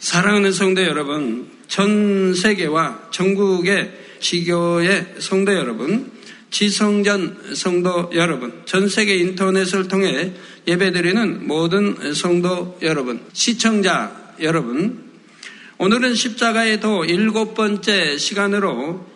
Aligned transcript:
사랑하는 0.00 0.50
성도 0.50 0.82
여러분, 0.82 1.50
전 1.68 2.34
세계와 2.34 3.08
전국의 3.10 3.92
지교의 4.18 5.16
성도 5.18 5.52
여러분, 5.52 6.10
지성전 6.50 7.54
성도 7.54 8.10
여러분, 8.14 8.62
전 8.64 8.88
세계 8.88 9.16
인터넷을 9.16 9.88
통해 9.88 10.32
예배드리는 10.66 11.46
모든 11.46 12.14
성도 12.14 12.78
여러분, 12.80 13.20
시청자 13.34 14.34
여러분, 14.40 15.04
오늘은 15.76 16.14
십자가의 16.14 16.80
도 16.80 17.04
일곱 17.04 17.54
번째 17.54 18.16
시간으로 18.16 19.06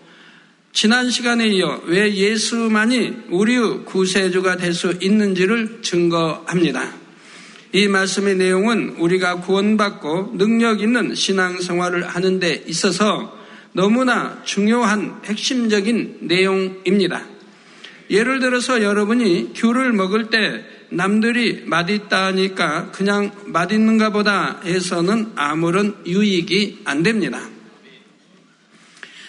지난 0.75 1.11
시간에 1.11 1.49
이어 1.49 1.81
왜 1.87 2.15
예수만이 2.15 3.25
우리의 3.31 3.87
구세주가 3.87 4.59
될 4.59 4.75
수 4.75 4.99
있는지를 5.01 5.81
증거합니다. 5.81 7.04
이 7.75 7.89
말씀의 7.89 8.37
내용은 8.37 8.91
우리가 8.99 9.41
구원받고 9.41 10.35
능력 10.35 10.81
있는 10.81 11.17
신앙생활을 11.17 12.07
하는 12.07 12.39
데 12.39 12.63
있어서 12.69 13.37
너무나 13.73 14.41
중요한 14.45 15.21
핵심적인 15.25 16.19
내용입니다. 16.21 17.25
예를 18.11 18.39
들어서 18.39 18.81
여러분이 18.81 19.55
귤을 19.57 19.93
먹을 19.93 20.31
때 20.31 20.65
남들이 20.91 21.65
맛있다니까 21.67 22.93
그냥 22.93 23.33
맛있는가 23.47 24.11
보다 24.11 24.61
해서는 24.65 25.33
아무런 25.35 25.97
유익이 26.07 26.83
안 26.85 27.03
됩니다. 27.03 27.41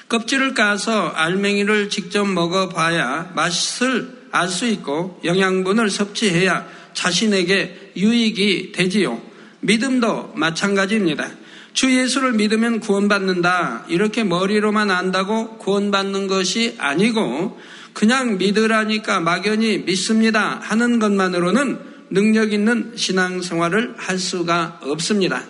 껍질을 0.07 0.53
까서 0.53 1.07
알맹이를 1.07 1.89
직접 1.89 2.25
먹어봐야 2.25 3.31
맛을 3.35 4.13
알 4.31 4.49
수 4.49 4.67
있고 4.67 5.19
영양분을 5.23 5.89
섭취해야 5.89 6.67
자신에게 6.93 7.84
유익이 7.95 8.71
되지요. 8.73 9.21
믿음도 9.61 10.33
마찬가지입니다. 10.35 11.29
주 11.73 11.93
예수를 11.93 12.33
믿으면 12.33 12.79
구원받는다. 12.79 13.85
이렇게 13.89 14.23
머리로만 14.23 14.91
안다고 14.91 15.57
구원받는 15.57 16.27
것이 16.27 16.75
아니고 16.77 17.59
그냥 17.93 18.37
믿으라니까 18.37 19.19
막연히 19.19 19.79
믿습니다 19.79 20.59
하는 20.61 20.99
것만으로는 20.99 21.79
능력 22.11 22.53
있는 22.53 22.93
신앙생활을 22.95 23.95
할 23.97 24.19
수가 24.19 24.79
없습니다. 24.83 25.43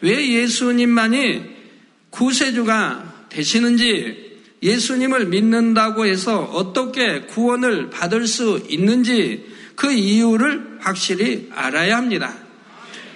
왜 0.00 0.34
예수님만이 0.34 1.42
구세주가 2.10 3.26
되시는지 3.28 4.28
예수님을 4.62 5.26
믿는다고 5.26 6.06
해서 6.06 6.42
어떻게 6.42 7.22
구원을 7.22 7.90
받을 7.90 8.26
수 8.26 8.64
있는지 8.68 9.44
그 9.78 9.92
이유를 9.92 10.78
확실히 10.80 11.48
알아야 11.54 11.96
합니다. 11.96 12.34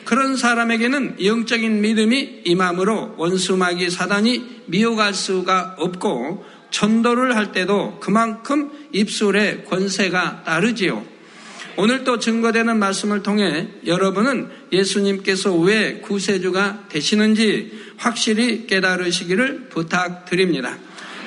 그런 0.05 0.37
사람에게는 0.37 1.17
영적인 1.25 1.81
믿음이 1.81 2.43
임함으로 2.45 3.17
원수마귀 3.19 3.91
사단이 3.91 4.63
미혹할 4.67 5.13
수가 5.13 5.75
없고 5.79 6.45
전도를 6.71 7.35
할 7.35 7.51
때도 7.51 7.99
그만큼 7.99 8.71
입술의 8.93 9.65
권세가 9.65 10.45
따르지요. 10.45 11.05
오늘 11.77 12.05
또 12.05 12.21
증거되는 12.21 12.79
말씀을 12.79 13.25
통해 13.25 13.69
여러분은 13.85 14.49
예수님께서 14.71 15.57
왜 15.57 15.99
구세주가 15.99 16.85
되시는지 16.89 17.73
확실히 17.97 18.69
깨달으시기를 18.69 19.69
부탁드립니다. 19.69 20.79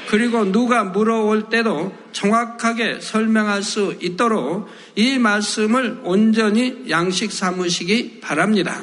그리고 0.07 0.45
누가 0.45 0.85
물어올 0.85 1.49
때도 1.49 2.04
정확하게 2.15 2.99
설명할 3.01 3.61
수 3.61 3.93
있도록 4.01 4.69
이 4.95 5.17
말씀을 5.17 5.99
온전히 6.03 6.89
양식 6.89 7.31
삼으시기 7.31 8.21
바랍니다. 8.21 8.81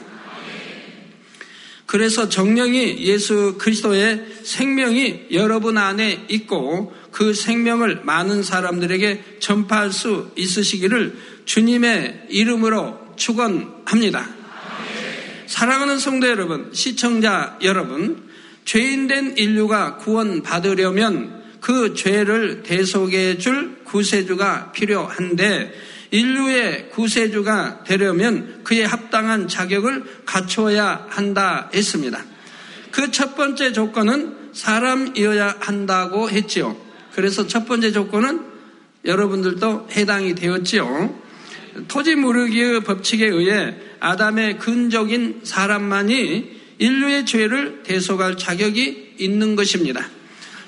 그래서 1.86 2.28
정령이 2.28 2.98
예수 3.00 3.56
그리스도의 3.58 4.26
생명이 4.42 5.28
여러분 5.32 5.78
안에 5.78 6.26
있고 6.28 6.94
그 7.10 7.32
생명을 7.32 8.02
많은 8.04 8.42
사람들에게 8.42 9.38
전파할 9.40 9.92
수 9.92 10.30
있으시기를 10.36 11.16
주님의 11.46 12.26
이름으로 12.28 12.98
축원합니다. 13.16 14.28
사랑하는 15.46 15.98
성도 15.98 16.28
여러분, 16.28 16.70
시청자 16.72 17.58
여러분, 17.62 18.28
죄인 18.64 19.06
된 19.06 19.36
인류가 19.36 19.96
구원받으려면 19.96 21.41
그 21.62 21.94
죄를 21.94 22.62
대속해 22.62 23.38
줄 23.38 23.76
구세주가 23.84 24.72
필요한데 24.72 25.72
인류의 26.10 26.90
구세주가 26.90 27.84
되려면 27.84 28.60
그에 28.64 28.84
합당한 28.84 29.48
자격을 29.48 30.04
갖춰야 30.26 31.06
한다 31.08 31.70
했습니다. 31.72 32.22
그 32.90 33.10
첫 33.10 33.36
번째 33.36 33.72
조건은 33.72 34.50
사람이어야 34.52 35.56
한다고 35.60 36.28
했지요. 36.28 36.76
그래서 37.14 37.46
첫 37.46 37.66
번째 37.66 37.92
조건은 37.92 38.42
여러분들도 39.04 39.88
해당이 39.92 40.34
되었지요. 40.34 41.18
토지 41.88 42.16
무르기의 42.16 42.80
법칙에 42.84 43.26
의해 43.26 43.74
아담의 44.00 44.58
근적인 44.58 45.40
사람만이 45.44 46.60
인류의 46.78 47.24
죄를 47.24 47.82
대속할 47.84 48.36
자격이 48.36 49.14
있는 49.18 49.56
것입니다. 49.56 50.06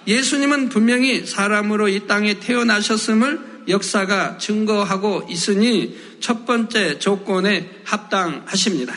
예수님은 0.06 0.68
분명히 0.68 1.24
사람으로 1.24 1.88
이 1.88 2.06
땅에 2.06 2.38
태어나셨음을 2.38 3.54
역사가 3.68 4.38
증거하고 4.38 5.26
있으니 5.30 5.96
첫 6.20 6.44
번째 6.44 6.98
조건에 6.98 7.70
합당하십니다. 7.84 8.94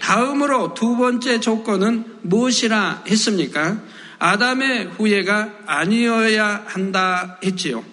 다음으로 0.00 0.74
두 0.74 0.96
번째 0.96 1.40
조건은 1.40 2.04
무엇이라 2.22 3.04
했습니까? 3.08 3.82
아담의 4.18 4.90
후예가 4.96 5.52
아니어야 5.66 6.64
한다 6.66 7.38
했지요. 7.44 7.84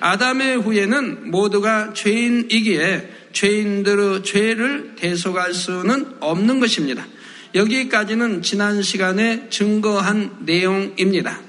아담의 0.00 0.58
후예는 0.58 1.30
모두가 1.30 1.92
죄인이기에 1.92 3.10
죄인들의 3.32 4.22
죄를 4.22 4.94
대속할 4.96 5.52
수는 5.54 6.14
없는 6.20 6.60
것입니다. 6.60 7.04
여기까지는 7.54 8.42
지난 8.42 8.82
시간에 8.82 9.48
증거한 9.50 10.38
내용입니다. 10.40 11.47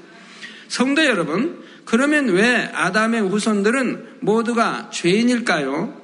성도 0.70 1.04
여러분, 1.04 1.64
그러면 1.84 2.28
왜 2.28 2.70
아담의 2.72 3.22
후손들은 3.22 4.18
모두가 4.20 4.90
죄인일까요? 4.92 6.00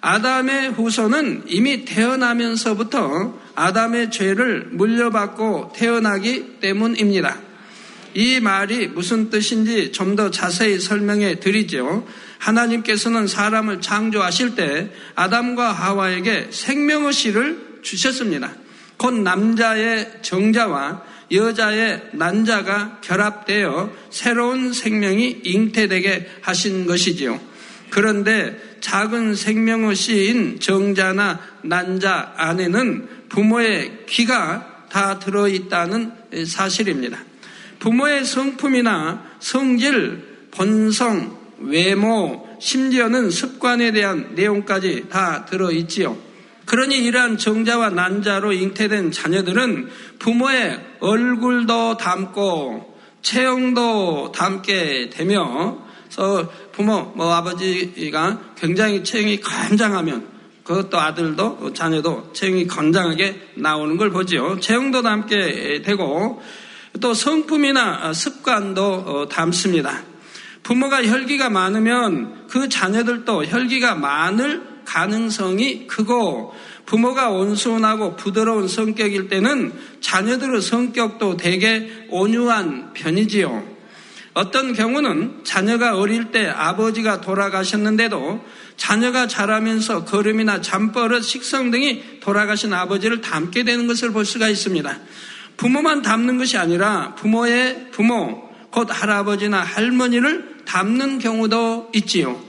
아담의 0.00 0.72
후손은 0.72 1.44
이미 1.46 1.84
태어나면서부터 1.84 3.38
아담의 3.54 4.10
죄를 4.10 4.70
물려받고 4.72 5.72
태어나기 5.76 6.58
때문입니다. 6.58 7.38
이 8.14 8.40
말이 8.40 8.88
무슨 8.88 9.30
뜻인지 9.30 9.92
좀 9.92 10.16
더 10.16 10.32
자세히 10.32 10.80
설명해 10.80 11.38
드리죠. 11.38 12.04
하나님께서는 12.38 13.28
사람을 13.28 13.80
창조하실 13.80 14.56
때 14.56 14.90
아담과 15.14 15.70
하와에게 15.70 16.48
생명의 16.50 17.12
씨를 17.12 17.78
주셨습니다. 17.82 18.50
곧 18.96 19.14
남자의 19.14 20.10
정자와 20.22 21.02
여자의 21.30 22.02
난자가 22.12 23.00
결합되어 23.02 23.92
새로운 24.10 24.72
생명이 24.72 25.40
잉태되게 25.44 26.28
하신 26.40 26.86
것이지요. 26.86 27.40
그런데 27.90 28.58
작은 28.80 29.34
생명의 29.34 29.94
씨인 29.94 30.60
정자나 30.60 31.40
난자 31.62 32.34
안에는 32.36 33.08
부모의 33.28 34.04
귀가 34.06 34.86
다 34.90 35.18
들어있다는 35.18 36.12
사실입니다. 36.46 37.18
부모의 37.78 38.24
성품이나 38.24 39.24
성질, 39.40 40.48
본성, 40.50 41.38
외모, 41.60 42.48
심지어는 42.60 43.30
습관에 43.30 43.92
대한 43.92 44.34
내용까지 44.34 45.06
다 45.08 45.44
들어있지요. 45.44 46.27
그러니 46.68 46.98
이러한 46.98 47.38
정자와 47.38 47.90
난자로 47.90 48.52
잉태된 48.52 49.10
자녀들은 49.10 49.88
부모의 50.18 50.78
얼굴도 51.00 51.96
닮고 51.96 52.98
체형도 53.22 54.32
닮게 54.32 55.08
되며 55.08 55.78
부모, 56.72 57.12
뭐 57.16 57.32
아버지가 57.32 58.40
굉장히 58.58 59.02
체형이 59.02 59.40
건장하면 59.40 60.28
그것도 60.62 61.00
아들도 61.00 61.72
자녀도 61.72 62.34
체형이 62.34 62.66
건장하게 62.66 63.52
나오는 63.54 63.96
걸 63.96 64.10
보지요. 64.10 64.60
체형도 64.60 65.00
닮게 65.00 65.80
되고 65.82 66.42
또 67.00 67.14
성품이나 67.14 68.12
습관도 68.12 69.28
닮습니다. 69.28 70.02
부모가 70.64 71.02
혈기가 71.02 71.48
많으면 71.48 72.46
그 72.46 72.68
자녀들도 72.68 73.46
혈기가 73.46 73.94
많을 73.94 74.67
가능성이 74.88 75.86
크고 75.86 76.54
부모가 76.86 77.28
온순하고 77.30 78.16
부드러운 78.16 78.66
성격일 78.66 79.28
때는 79.28 79.72
자녀들의 80.00 80.62
성격도 80.62 81.36
되게 81.36 82.06
온유한 82.08 82.94
편이지요. 82.94 83.76
어떤 84.32 84.72
경우는 84.72 85.40
자녀가 85.44 85.98
어릴 85.98 86.30
때 86.30 86.46
아버지가 86.46 87.20
돌아가셨는데도 87.20 88.42
자녀가 88.78 89.26
자라면서 89.26 90.06
걸음이나 90.06 90.62
잠버릇, 90.62 91.22
식성 91.22 91.70
등이 91.70 92.20
돌아가신 92.20 92.72
아버지를 92.72 93.20
닮게 93.20 93.64
되는 93.64 93.86
것을 93.86 94.12
볼 94.12 94.24
수가 94.24 94.48
있습니다. 94.48 94.98
부모만 95.58 96.00
닮는 96.00 96.38
것이 96.38 96.56
아니라 96.56 97.14
부모의 97.16 97.88
부모, 97.90 98.48
곧 98.70 98.88
할아버지나 98.90 99.60
할머니를 99.60 100.58
닮는 100.64 101.18
경우도 101.18 101.90
있지요. 101.94 102.47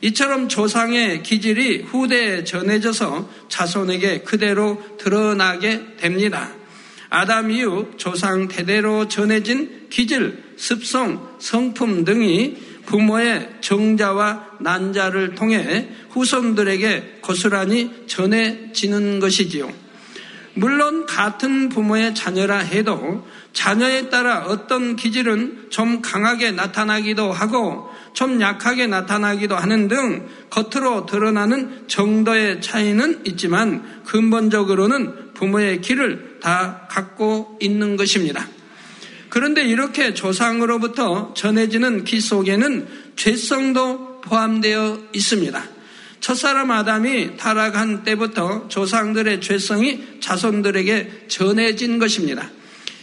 이처럼 0.00 0.48
조상의 0.48 1.22
기질이 1.22 1.82
후대에 1.82 2.44
전해져서 2.44 3.28
자손에게 3.48 4.20
그대로 4.20 4.82
드러나게 4.98 5.96
됩니다. 5.96 6.50
아담 7.08 7.50
이후 7.50 7.92
조상 7.96 8.48
대대로 8.48 9.08
전해진 9.08 9.86
기질, 9.90 10.42
습성, 10.56 11.36
성품 11.38 12.04
등이 12.04 12.56
부모의 12.86 13.56
정자와 13.60 14.58
난자를 14.60 15.34
통해 15.34 15.88
후손들에게 16.10 17.18
고스란히 17.20 17.90
전해지는 18.06 19.20
것이지요. 19.20 19.70
물론 20.54 21.04
같은 21.04 21.68
부모의 21.68 22.14
자녀라 22.14 22.58
해도 22.58 23.26
자녀에 23.52 24.08
따라 24.08 24.44
어떤 24.46 24.96
기질은 24.96 25.66
좀 25.70 26.00
강하게 26.00 26.52
나타나기도 26.52 27.30
하고 27.30 27.90
좀 28.16 28.40
약하게 28.40 28.86
나타나기도 28.86 29.56
하는 29.56 29.88
등 29.88 30.26
겉으로 30.48 31.04
드러나는 31.04 31.86
정도의 31.86 32.62
차이는 32.62 33.26
있지만 33.26 34.02
근본적으로는 34.06 35.34
부모의 35.34 35.82
길을 35.82 36.38
다 36.40 36.88
갖고 36.90 37.58
있는 37.60 37.98
것입니다. 37.98 38.48
그런데 39.28 39.64
이렇게 39.64 40.14
조상으로부터 40.14 41.34
전해지는 41.34 42.04
기 42.04 42.18
속에는 42.18 42.86
죄성도 43.16 44.22
포함되어 44.22 44.98
있습니다. 45.12 45.62
첫사람 46.20 46.70
아담이 46.70 47.36
타락한 47.36 48.02
때부터 48.02 48.66
조상들의 48.68 49.42
죄성이 49.42 50.20
자손들에게 50.20 51.26
전해진 51.28 51.98
것입니다. 51.98 52.48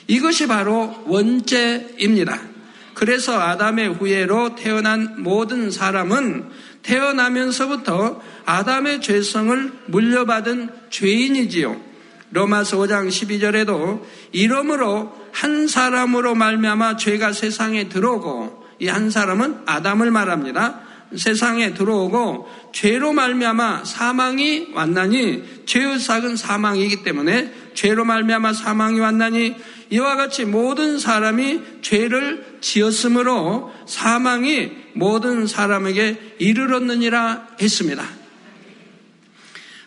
이것이 0.07 0.47
바로 0.47 1.03
원죄입니다. 1.05 2.52
그래서 2.93 3.39
아담의 3.39 3.93
후예로 3.93 4.55
태어난 4.55 5.21
모든 5.21 5.71
사람은 5.71 6.49
태어나면서부터 6.83 8.21
아담의 8.45 9.01
죄성을 9.01 9.71
물려받은 9.87 10.69
죄인이지요. 10.89 11.93
로마서 12.31 12.77
5장 12.77 13.07
12절에도 13.07 14.01
이러므로 14.31 15.15
한 15.31 15.67
사람으로 15.67 16.35
말미암아 16.35 16.97
죄가 16.97 17.31
세상에 17.33 17.89
들어오고 17.89 18.63
이 18.79 18.87
한 18.87 19.09
사람은 19.09 19.61
아담을 19.65 20.11
말합니다. 20.11 20.81
세상에 21.15 21.73
들어오고 21.73 22.49
죄로 22.73 23.13
말미암아 23.13 23.85
사망이 23.85 24.69
왔나니 24.73 25.63
죄의 25.65 25.99
삭은 25.99 26.35
사망이기 26.35 27.03
때문에 27.03 27.53
죄로 27.75 28.03
말미암아 28.03 28.53
사망이 28.53 28.99
왔나니 28.99 29.55
이와 29.89 30.15
같이 30.15 30.45
모든 30.45 30.97
사람이 30.97 31.61
죄를 31.81 32.57
지었으므로 32.61 33.71
사망이 33.87 34.71
모든 34.93 35.47
사람에게 35.47 36.35
이르렀느니라 36.39 37.49
했습니다. 37.61 38.03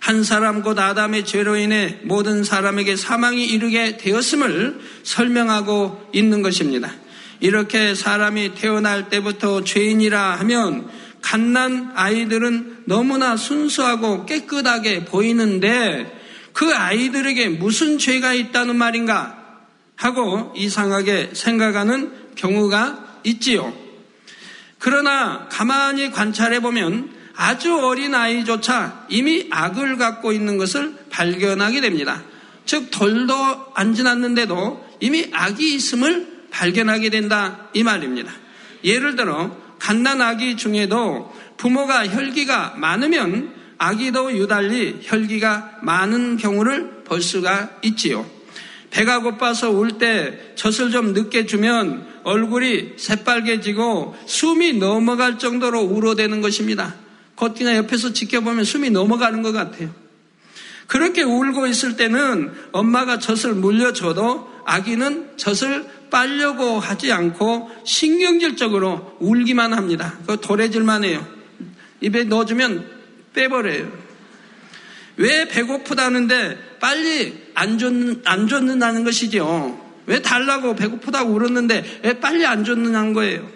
한 0.01 0.23
사람 0.23 0.63
곧 0.63 0.79
아담의 0.79 1.25
죄로 1.25 1.57
인해 1.57 1.99
모든 2.05 2.45
사람에게 2.45 2.95
사망이 2.95 3.45
이르게 3.45 3.97
되었음을 3.97 4.79
설명하고 5.03 6.11
있는 6.13 6.43
것입니다. 6.43 6.93
이렇게 7.41 7.95
사람이 7.95 8.55
태어날 8.55 9.09
때부터 9.09 9.65
죄인이라 9.65 10.37
하면 10.37 10.89
갓난 11.23 11.91
아이들은 11.97 12.85
너무나 12.85 13.37
순수하고 13.37 14.27
깨끗하게 14.27 15.07
보이는데 15.07 16.17
그 16.53 16.73
아이들에게 16.73 17.49
무슨 17.49 17.99
죄가 17.99 18.33
있다는 18.33 18.77
말인가 18.77 19.36
하고 19.97 20.53
이상하게 20.57 21.31
생각하는 21.33 22.13
경우가 22.35 23.21
있지요. 23.25 23.73
그러나 24.79 25.49
가만히 25.51 26.11
관찰해 26.11 26.61
보면 26.61 27.11
아주 27.35 27.77
어린 27.79 28.15
아이조차 28.15 29.07
이미 29.09 29.49
악을 29.51 29.97
갖고 29.97 30.33
있는 30.33 30.59
것을 30.59 30.95
발견하게 31.11 31.81
됩니다. 31.81 32.23
즉, 32.65 32.91
돌도 32.91 33.35
안 33.75 33.95
지났는데도 33.95 34.85
이미 35.01 35.29
악이 35.33 35.75
있음을 35.75 36.47
발견하게 36.51 37.11
된다. 37.11 37.69
이 37.75 37.83
말입니다. 37.83 38.33
예를 38.85 39.17
들어, 39.17 39.57
갓난 39.79 40.21
아기 40.21 40.57
중에도 40.57 41.33
부모가 41.59 42.09
혈기가 42.09 42.75
많으면 42.77 43.55
아기도 43.79 44.33
유달리 44.33 45.01
혈기가 45.03 45.79
많은 45.83 46.39
경우를 46.39 47.05
볼 47.05 47.21
수가 47.21 47.79
있지요. 47.83 48.36
배가 48.97 49.21
고파서 49.21 49.71
울 49.71 49.99
때 49.99 50.53
젖을 50.55 50.91
좀 50.91 51.13
늦게 51.13 51.45
주면 51.45 52.07
얼굴이 52.25 52.95
새빨개지고 52.97 54.17
숨이 54.25 54.73
넘어갈 54.79 55.39
정도로 55.39 55.83
울어대는 55.83 56.41
것입니다. 56.41 56.95
겉이나 57.37 57.77
옆에서 57.77 58.15
지켜보면 58.15 58.65
숨이 58.65 58.89
넘어가는 58.89 59.43
것 59.43 59.53
같아요. 59.53 59.91
그렇게 60.87 61.23
울고 61.23 61.67
있을 61.67 61.97
때는 61.99 62.55
엄마가 62.73 63.19
젖을 63.19 63.53
물려줘도 63.53 64.51
아기는 64.65 65.37
젖을 65.37 65.85
빨려고 66.11 66.81
하지 66.81 67.13
않고 67.13 67.71
신경질적으로 67.85 69.19
울기만 69.21 69.75
합니다. 69.75 70.19
그 70.27 70.41
도래질만 70.41 71.05
해요. 71.05 71.27
입에 72.01 72.25
넣어주면 72.25 72.89
빼버려요. 73.35 73.93
왜 75.19 75.47
배고프다는데 75.49 76.79
빨리 76.81 77.46
안, 77.57 77.79
줬, 77.79 77.93
안 78.27 78.47
줬는다는 78.47 79.03
것이죠. 79.03 79.83
왜 80.05 80.21
달라고 80.21 80.77
배고프다고 80.77 81.33
울었는데 81.33 82.01
왜 82.05 82.21
빨리 82.21 82.45
안 82.47 82.65
줬느냐는 82.65 83.15
거예요. 83.15 83.49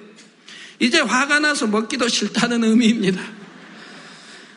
이제 0.78 1.00
화가 1.00 1.38
나서 1.40 1.66
먹기도 1.66 2.08
싫다는 2.08 2.64
의미입니다. 2.64 3.20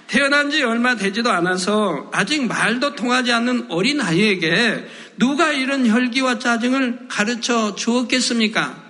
태어난 0.08 0.50
지 0.50 0.64
얼마 0.64 0.96
되지도 0.96 1.30
않아서 1.30 2.10
아직 2.14 2.48
말도 2.48 2.96
통하지 2.96 3.34
않는 3.34 3.66
어린 3.70 4.00
아이에게 4.00 4.88
누가 5.18 5.52
이런 5.52 5.88
혈기와 5.88 6.40
짜증을 6.40 7.08
가르쳐 7.10 7.76
주었겠습니까? 7.76 8.82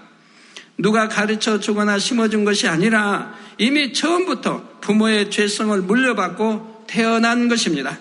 누가 0.77 1.07
가르쳐 1.07 1.59
주거나 1.59 1.97
심어준 1.97 2.45
것이 2.45 2.67
아니라 2.67 3.33
이미 3.57 3.91
처음부터 3.91 4.79
부모의 4.81 5.31
죄성을 5.31 5.81
물려받고 5.81 6.85
태어난 6.87 7.47
것입니다. 7.47 7.97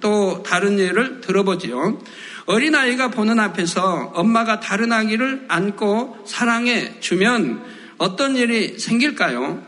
또 0.00 0.42
다른 0.42 0.78
예를 0.78 1.20
들어보지요. 1.20 2.00
어린아이가 2.46 3.08
보는 3.08 3.38
앞에서 3.38 4.12
엄마가 4.14 4.60
다른 4.60 4.92
아기를 4.92 5.46
안고 5.48 6.24
사랑해 6.26 6.98
주면 7.00 7.62
어떤 7.98 8.36
일이 8.36 8.78
생길까요? 8.78 9.66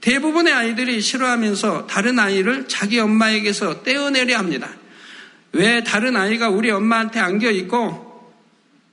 대부분의 0.00 0.52
아이들이 0.52 1.00
싫어하면서 1.00 1.86
다른 1.86 2.18
아이를 2.18 2.68
자기 2.68 2.98
엄마에게서 2.98 3.82
떼어내려 3.82 4.38
합니다. 4.38 4.70
왜 5.52 5.82
다른 5.82 6.16
아이가 6.16 6.48
우리 6.48 6.70
엄마한테 6.70 7.20
안겨 7.20 7.50
있고 7.50 8.32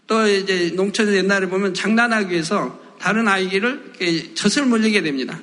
또 0.07 0.27
이제 0.27 0.71
농촌 0.75 1.13
옛날에 1.13 1.47
보면 1.47 1.73
장난하기 1.73 2.31
위해서 2.31 2.79
다른 2.99 3.27
아이를 3.27 3.93
젖을 4.35 4.65
물리게 4.65 5.01
됩니다. 5.01 5.39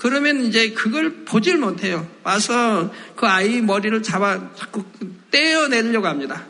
그러면 0.00 0.46
이제 0.46 0.70
그걸 0.70 1.24
보질 1.26 1.58
못해요. 1.58 2.08
와서 2.22 2.90
그 3.14 3.26
아이 3.26 3.60
머리를 3.60 4.02
잡아 4.02 4.50
자꾸 4.56 4.82
떼어내려고 5.30 6.06
합니다. 6.06 6.46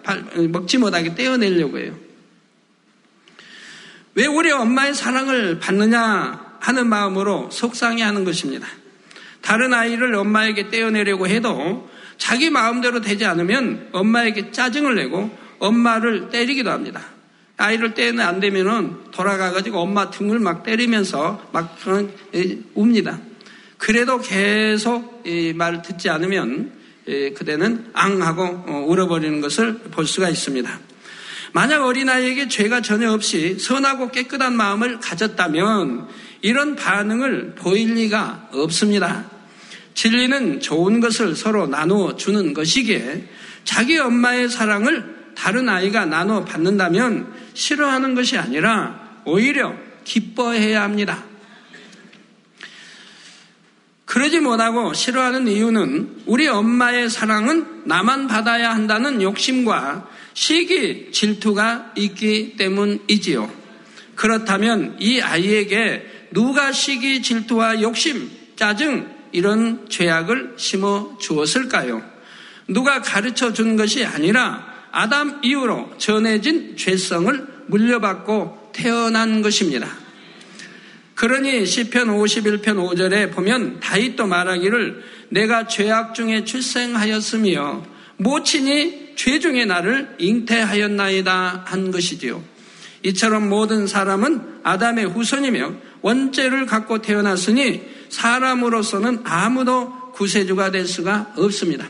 먹지 0.48 0.78
못하게 0.78 1.16
떼어내려고 1.16 1.78
해요. 1.78 1.96
왜 4.14 4.26
우리 4.26 4.52
엄마의 4.52 4.94
사랑을 4.94 5.58
받느냐 5.58 6.58
하는 6.60 6.88
마음으로 6.88 7.50
속상해 7.50 8.04
하는 8.04 8.24
것입니다. 8.24 8.68
다른 9.40 9.74
아이를 9.74 10.14
엄마에게 10.14 10.68
떼어내려고 10.68 11.26
해도 11.26 11.90
자기 12.18 12.50
마음대로 12.50 13.00
되지 13.00 13.24
않으면 13.24 13.88
엄마에게 13.90 14.52
짜증을 14.52 14.94
내고 14.94 15.36
엄마를 15.58 16.28
때리기도 16.28 16.70
합니다. 16.70 17.02
아이를 17.56 17.94
떼는 17.94 18.20
안 18.20 18.38
되면은 18.38 19.10
돌아가가지고 19.10 19.80
엄마 19.80 20.08
등을 20.08 20.38
막 20.38 20.62
때리면서 20.62 21.50
막 21.52 21.76
웁니다. 22.76 23.18
그래도 23.80 24.20
계속 24.20 25.22
이 25.26 25.54
말을 25.54 25.82
듣지 25.82 26.10
않으면 26.10 26.70
그대는 27.34 27.90
앙하고 27.94 28.42
어, 28.42 28.84
울어버리는 28.86 29.40
것을 29.40 29.78
볼 29.90 30.06
수가 30.06 30.28
있습니다. 30.28 30.78
만약 31.52 31.82
어린아이에게 31.82 32.48
죄가 32.48 32.82
전혀 32.82 33.10
없이 33.10 33.58
선하고 33.58 34.10
깨끗한 34.10 34.54
마음을 34.54 35.00
가졌다면 35.00 36.08
이런 36.42 36.76
반응을 36.76 37.54
보일 37.56 37.94
리가 37.94 38.50
없습니다. 38.52 39.28
진리는 39.94 40.60
좋은 40.60 41.00
것을 41.00 41.34
서로 41.34 41.66
나누어 41.66 42.16
주는 42.16 42.52
것이기에 42.54 43.28
자기 43.64 43.98
엄마의 43.98 44.50
사랑을 44.50 45.32
다른 45.34 45.68
아이가 45.68 46.04
나눠 46.04 46.44
받는다면 46.44 47.32
싫어하는 47.54 48.14
것이 48.14 48.36
아니라 48.36 49.22
오히려 49.24 49.74
기뻐해야 50.04 50.82
합니다. 50.82 51.29
그러지 54.10 54.40
못하고 54.40 54.92
싫어하는 54.92 55.46
이유는 55.46 56.22
우리 56.26 56.48
엄마의 56.48 57.08
사랑은 57.08 57.82
나만 57.84 58.26
받아야 58.26 58.74
한다는 58.74 59.22
욕심과 59.22 60.08
시기, 60.34 61.12
질투가 61.12 61.92
있기 61.94 62.56
때문이지요. 62.56 63.48
그렇다면 64.16 64.96
이 64.98 65.20
아이에게 65.20 66.26
누가 66.32 66.72
시기, 66.72 67.22
질투와 67.22 67.82
욕심, 67.82 68.28
짜증, 68.56 69.08
이런 69.30 69.88
죄악을 69.88 70.54
심어 70.56 71.16
주었을까요? 71.20 72.02
누가 72.66 73.00
가르쳐 73.00 73.52
준 73.52 73.76
것이 73.76 74.04
아니라 74.04 74.88
아담 74.90 75.38
이후로 75.44 75.94
전해진 75.98 76.76
죄성을 76.76 77.46
물려받고 77.68 78.72
태어난 78.72 79.40
것입니다. 79.40 80.09
그러니 81.20 81.66
시편 81.66 82.08
51편 82.08 82.62
5절에 82.62 83.30
보면 83.30 83.80
다윗도 83.80 84.26
말하기를 84.26 85.04
내가 85.28 85.66
죄악 85.66 86.14
중에 86.14 86.46
출생하였으며 86.46 87.84
모친이 88.16 89.16
죄 89.16 89.38
중에 89.38 89.66
나를 89.66 90.16
잉태하였나이다 90.18 91.64
한 91.66 91.90
것이지요. 91.90 92.42
이처럼 93.02 93.50
모든 93.50 93.86
사람은 93.86 94.60
아담의 94.62 95.10
후손이며 95.10 95.74
원죄를 96.00 96.64
갖고 96.64 97.02
태어났으니 97.02 97.82
사람으로서는 98.08 99.20
아무도 99.24 100.12
구세주가 100.12 100.70
될 100.70 100.86
수가 100.86 101.34
없습니다. 101.36 101.86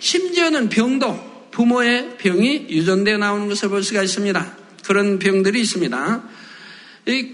심지어는 0.00 0.68
병도 0.68 1.48
부모의 1.52 2.16
병이 2.18 2.66
유전되어 2.70 3.18
나오는 3.18 3.46
것을 3.46 3.68
볼 3.68 3.84
수가 3.84 4.02
있습니다. 4.02 4.56
그런 4.84 5.20
병들이 5.20 5.60
있습니다. 5.60 6.22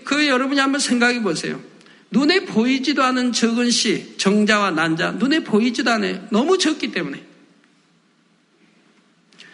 그 0.04 0.26
여러분이 0.26 0.60
한번 0.60 0.80
생각해 0.80 1.22
보세요. 1.22 1.60
눈에 2.10 2.44
보이지도 2.44 3.02
않은 3.04 3.32
적은 3.32 3.70
시, 3.70 4.16
정자와 4.16 4.72
난자, 4.72 5.12
눈에 5.12 5.44
보이지도 5.44 5.90
않아요. 5.92 6.26
너무 6.30 6.58
적기 6.58 6.90
때문에. 6.90 7.24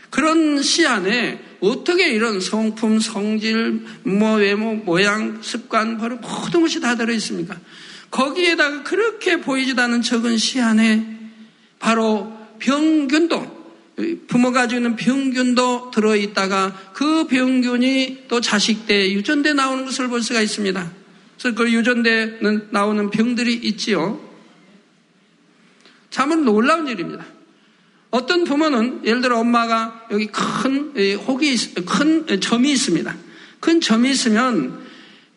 그런 0.09 0.63
시 0.63 0.87
안에 0.87 1.43
어떻게 1.61 2.09
이런 2.09 2.41
성품, 2.41 3.01
성질, 3.01 3.85
뭐 4.05 4.37
외모, 4.37 4.75
모양, 4.75 5.43
습관, 5.43 5.99
버릇 5.99 6.21
모든 6.21 6.63
것이 6.63 6.81
다 6.81 6.97
들어 6.97 7.13
있습니까? 7.15 7.59
거기에다가 8.11 8.83
그렇게 8.83 9.41
보이지도 9.41 9.83
않은 9.83 10.01
적은 10.01 10.39
시 10.39 10.61
안에 10.61 11.19
바로 11.79 12.33
병균도 12.59 13.56
부모가 14.29 14.67
있는 14.67 14.95
병균도 14.97 15.91
들어있다가 15.91 16.93
그 16.93 17.27
병균이 17.27 18.25
또 18.29 18.41
자식 18.41 18.87
때 18.87 19.11
유전돼 19.13 19.55
나오는 19.55 19.85
것을 19.87 20.09
볼 20.09 20.23
수가 20.23 20.43
있습니다. 20.43 20.93
그래서 21.39 21.55
그 21.55 21.73
유전돼는 21.73 22.69
나오는 22.71 23.11
병들이 23.11 23.55
있지요. 23.55 24.21
참으로 26.11 26.43
놀라운 26.43 26.89
일입니다. 26.89 27.25
어떤 28.11 28.45
부모는 28.45 29.03
예를 29.05 29.21
들어 29.21 29.39
엄마가 29.41 30.07
여기 30.11 30.27
큰 30.27 30.93
혹이 31.17 31.57
큰 31.87 32.41
점이 32.41 32.73
있습니다. 32.73 33.17
큰 33.61 33.81
점이 33.81 34.11
있으면 34.11 34.87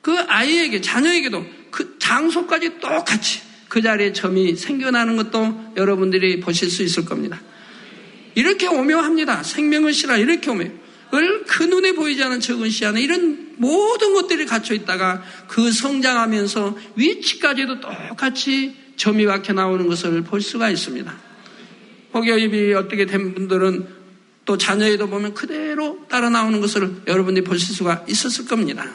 그 0.02 0.18
아이에게 0.18 0.82
자녀에게도 0.82 1.46
그 1.72 1.98
장소까지 2.00 2.80
똑같이 2.80 3.42
그 3.68 3.82
자리에 3.82 4.14
점이 4.14 4.56
생겨나는 4.56 5.18
것도 5.18 5.74
여러분들이 5.78 6.40
보실 6.40 6.70
수 6.70 6.84
있을 6.84 7.06
겁니다. 7.06 7.42
이렇게 8.36 8.68
오묘합니다. 8.68 9.44
생명을 9.44 9.94
실라 9.94 10.18
이렇게 10.18 10.50
오묘. 10.50 10.66
그 11.48 11.64
눈에 11.64 11.94
보이지 11.94 12.24
않는 12.24 12.40
적은 12.40 12.70
씨 12.70 12.86
안에 12.86 13.02
이런 13.02 13.56
모든 13.58 14.14
것들이 14.14 14.46
갇혀 14.46 14.74
있다가 14.76 15.24
그 15.48 15.72
성장하면서 15.72 16.78
위치까지도 16.96 17.80
똑같이 17.82 18.76
점이 18.96 19.26
박혀 19.26 19.54
나오는 19.54 19.88
것을 19.88 20.22
볼 20.24 20.42
수가 20.42 20.70
있습니다. 20.70 21.14
혹여입이 22.14 22.74
어떻게 22.74 23.06
된 23.06 23.34
분들은 23.34 23.88
또 24.46 24.58
자녀에도 24.58 25.08
보면 25.08 25.34
그대로 25.34 26.06
따라 26.10 26.30
나오는 26.30 26.60
것을 26.62 27.02
여러분들이 27.08 27.44
보실 27.44 27.74
수가 27.76 28.06
있었을 28.08 28.46
겁니다. 28.46 28.86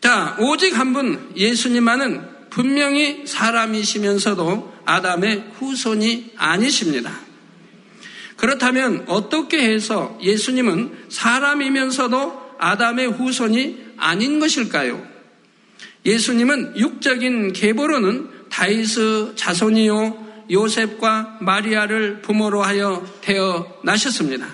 자, 0.00 0.36
오직 0.40 0.76
한 0.76 0.92
분 0.92 1.32
예수님만은 1.36 2.28
분명히 2.50 3.26
사람이시면서도 3.26 4.71
아담의 4.84 5.52
후손이 5.58 6.32
아니십니다. 6.36 7.12
그렇다면 8.36 9.04
어떻게 9.06 9.62
해서 9.62 10.18
예수님은 10.20 11.06
사람이면서도 11.08 12.56
아담의 12.58 13.12
후손이 13.12 13.92
아닌 13.96 14.40
것일까요? 14.40 15.06
예수님은 16.04 16.76
육적인 16.76 17.52
계보로는 17.52 18.28
다이스 18.50 19.32
자손이요 19.36 20.46
요셉과 20.50 21.38
마리아를 21.40 22.20
부모로 22.20 22.62
하여 22.62 23.06
태어나셨습니다. 23.20 24.46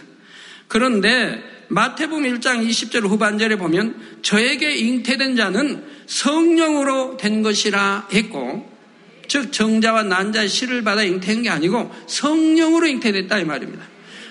그런데 0.68 1.42
마태복음 1.68 2.24
1장 2.24 2.66
20절 2.66 3.08
후반절에 3.08 3.56
보면 3.56 4.20
저에게 4.22 4.76
잉태된 4.76 5.36
자는 5.36 5.84
성령으로 6.06 7.16
된 7.16 7.42
것이라 7.42 8.08
했고 8.12 8.77
즉 9.28 9.52
정자와 9.52 10.04
난자의 10.04 10.48
씨를 10.48 10.82
받아 10.82 11.02
잉태한 11.04 11.42
게 11.42 11.50
아니고 11.50 11.94
성령으로 12.06 12.86
잉태됐다 12.86 13.38
이 13.38 13.44
말입니다. 13.44 13.84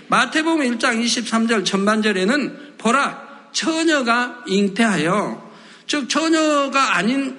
마태복음 0.07 0.63
1장 0.77 1.03
23절 1.03 1.65
전반절에는 1.65 2.77
보라 2.77 3.49
처녀가 3.51 4.43
잉태하여 4.47 5.51
즉 5.85 6.09
처녀가 6.09 6.97
아닌 6.97 7.37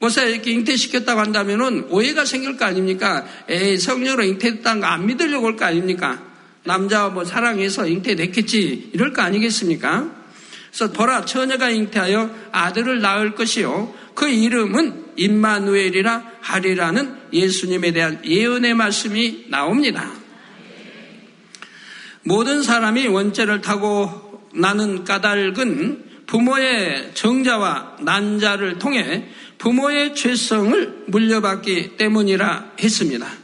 뭐사 0.00 0.24
이렇게 0.24 0.50
잉태시켰다고 0.50 1.20
한다면은 1.20 1.86
오해가 1.90 2.24
생길 2.24 2.56
거 2.56 2.64
아닙니까? 2.64 3.24
에이 3.48 3.78
성령으로 3.78 4.24
잉태됐다는 4.24 4.80
거 4.80 4.86
안 4.88 5.06
믿으려고 5.06 5.46
올 5.46 5.56
거 5.56 5.64
아닙니까? 5.64 6.20
남자와 6.64 7.10
뭐 7.10 7.24
사랑해서 7.24 7.86
잉태됐겠지 7.86 8.90
이럴 8.92 9.12
거 9.12 9.22
아니겠습니까? 9.22 10.10
그래서 10.70 10.92
보라 10.92 11.24
처녀가 11.24 11.70
잉태하여 11.70 12.48
아들을 12.50 13.00
낳을 13.00 13.34
것이요 13.34 13.94
그 14.14 14.28
이름은 14.28 15.01
임마누엘이라 15.16 16.32
하리라는 16.40 17.16
예수님에 17.32 17.92
대한 17.92 18.20
예언의 18.24 18.74
말씀이 18.74 19.46
나옵니다. 19.48 20.10
모든 22.24 22.62
사람이 22.62 23.08
원죄를 23.08 23.60
타고 23.60 24.42
나는 24.54 25.04
까닭은 25.04 26.04
부모의 26.26 27.10
정자와 27.14 27.96
난자를 28.00 28.78
통해 28.78 29.28
부모의 29.58 30.14
죄성을 30.14 31.04
물려받기 31.06 31.96
때문이라 31.96 32.72
했습니다. 32.80 33.41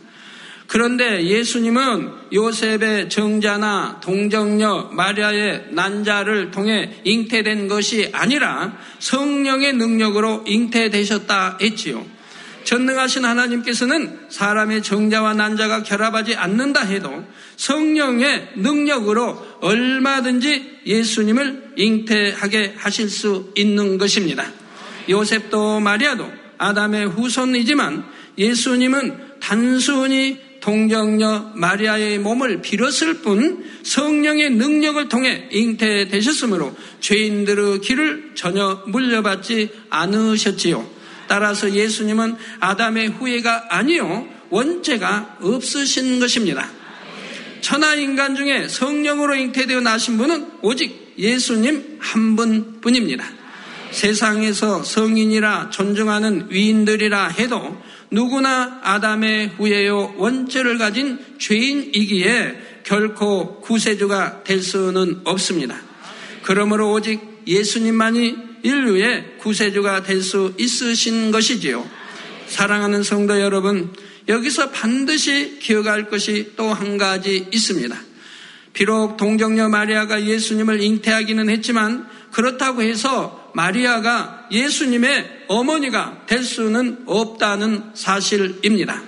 그런데 0.68 1.24
예수님은 1.24 2.10
요셉의 2.30 3.08
정자나 3.08 4.00
동정녀 4.02 4.90
마리아의 4.92 5.68
난자를 5.70 6.50
통해 6.50 7.00
잉태된 7.04 7.68
것이 7.68 8.10
아니라 8.12 8.76
성령의 8.98 9.72
능력으로 9.72 10.44
잉태되셨다 10.46 11.58
했지요. 11.62 12.04
전능하신 12.64 13.24
하나님께서는 13.24 14.26
사람의 14.28 14.82
정자와 14.82 15.32
난자가 15.32 15.84
결합하지 15.84 16.34
않는다 16.34 16.82
해도 16.82 17.24
성령의 17.56 18.50
능력으로 18.56 19.42
얼마든지 19.62 20.80
예수님을 20.84 21.72
잉태하게 21.76 22.74
하실 22.76 23.08
수 23.08 23.54
있는 23.56 23.96
것입니다. 23.96 24.44
요셉도 25.08 25.80
마리아도 25.80 26.30
아담의 26.58 27.06
후손이지만 27.06 28.04
예수님은 28.36 29.38
단순히 29.40 30.47
동정녀 30.68 31.52
마리아의 31.54 32.18
몸을 32.18 32.60
빌었을 32.60 33.22
뿐 33.22 33.64
성령의 33.84 34.50
능력을 34.50 35.08
통해 35.08 35.48
잉태되셨으므로 35.50 36.76
죄인들의 37.00 37.80
길을 37.80 38.32
전혀 38.34 38.82
물려받지 38.86 39.70
않으셨지요. 39.88 40.86
따라서 41.26 41.72
예수님은 41.72 42.36
아담의 42.60 43.08
후예가 43.08 43.68
아니요 43.70 44.28
원죄가 44.50 45.38
없으신 45.40 46.20
것입니다. 46.20 46.68
천하 47.62 47.94
인간 47.94 48.36
중에 48.36 48.68
성령으로 48.68 49.36
잉태되어 49.36 49.80
나신 49.80 50.18
분은 50.18 50.48
오직 50.60 51.14
예수님 51.16 51.96
한 51.98 52.36
분뿐입니다. 52.36 53.24
세상에서 53.90 54.82
성인이라 54.82 55.70
존중하는 55.70 56.48
위인들이라 56.50 57.28
해도 57.28 57.80
누구나 58.10 58.80
아담의 58.82 59.52
후예요 59.58 60.14
원죄를 60.16 60.78
가진 60.78 61.18
죄인이기에 61.38 62.82
결코 62.84 63.60
구세주가 63.60 64.44
될 64.44 64.62
수는 64.62 65.20
없습니다. 65.24 65.76
그러므로 66.42 66.92
오직 66.92 67.20
예수님만이 67.46 68.36
인류의 68.62 69.36
구세주가 69.38 70.02
될 70.02 70.22
수 70.22 70.54
있으신 70.58 71.30
것이지요. 71.30 71.88
사랑하는 72.46 73.02
성도 73.02 73.40
여러분, 73.40 73.92
여기서 74.26 74.70
반드시 74.70 75.58
기억할 75.58 76.08
것이 76.08 76.52
또 76.56 76.72
한 76.72 76.96
가지 76.96 77.46
있습니다. 77.52 77.96
비록 78.72 79.16
동정녀 79.16 79.68
마리아가 79.68 80.24
예수님을 80.24 80.80
잉태하기는 80.80 81.50
했지만 81.50 82.08
그렇다고 82.32 82.82
해서 82.82 83.47
마리아가 83.58 84.46
예수님의 84.52 85.46
어머니가 85.48 86.22
될 86.26 86.44
수는 86.44 87.02
없다는 87.06 87.90
사실입니다. 87.94 89.02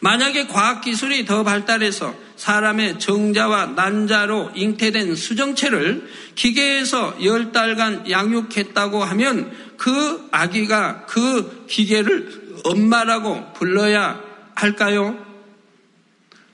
만약에 0.00 0.48
과학기술이 0.48 1.24
더 1.24 1.44
발달해서 1.44 2.14
사람의 2.36 2.98
정자와 2.98 3.68
난자로 3.68 4.50
잉태된 4.54 5.16
수정체를 5.16 6.10
기계에서 6.34 7.16
열 7.24 7.52
달간 7.52 8.10
양육했다고 8.10 9.02
하면 9.02 9.50
그 9.78 10.28
아기가 10.30 11.06
그 11.06 11.64
기계를 11.66 12.58
엄마라고 12.64 13.54
불러야 13.54 14.20
할까요? 14.54 15.16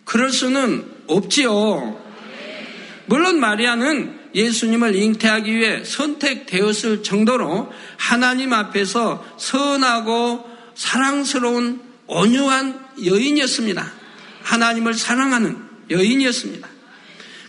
그럴 0.04 0.30
수는 0.30 0.84
없지요. 1.08 2.00
물론 3.06 3.40
마리아는 3.40 4.19
예수님을 4.34 4.94
잉태하기 4.94 5.56
위해 5.56 5.84
선택되었을 5.84 7.02
정도로 7.02 7.70
하나님 7.96 8.52
앞에서 8.52 9.24
선하고 9.36 10.48
사랑스러운 10.74 11.80
온유한 12.06 12.80
여인이었습니다. 13.04 13.92
하나님을 14.42 14.94
사랑하는 14.94 15.56
여인이었습니다. 15.90 16.68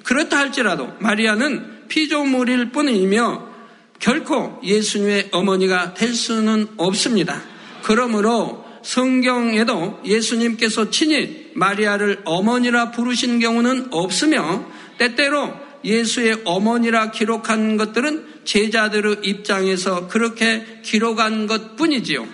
그렇다 0.03 0.38
할지라도 0.38 0.91
마리아는 1.00 1.88
피조물일 1.88 2.71
뿐이며 2.71 3.50
결코 4.00 4.59
예수님의 4.63 5.29
어머니가 5.31 5.93
될 5.93 6.13
수는 6.13 6.67
없습니다. 6.77 7.41
그러므로 7.83 8.65
성경에도 8.83 10.00
예수님께서 10.03 10.89
친히 10.89 11.51
마리아를 11.53 12.21
어머니라 12.25 12.91
부르신 12.91 13.39
경우는 13.39 13.88
없으며 13.91 14.65
때때로 14.97 15.53
예수의 15.83 16.41
어머니라 16.45 17.11
기록한 17.11 17.77
것들은 17.77 18.25
제자들의 18.43 19.17
입장에서 19.23 20.07
그렇게 20.07 20.81
기록한 20.83 21.47
것 21.47 21.75
뿐이지요. 21.75 22.27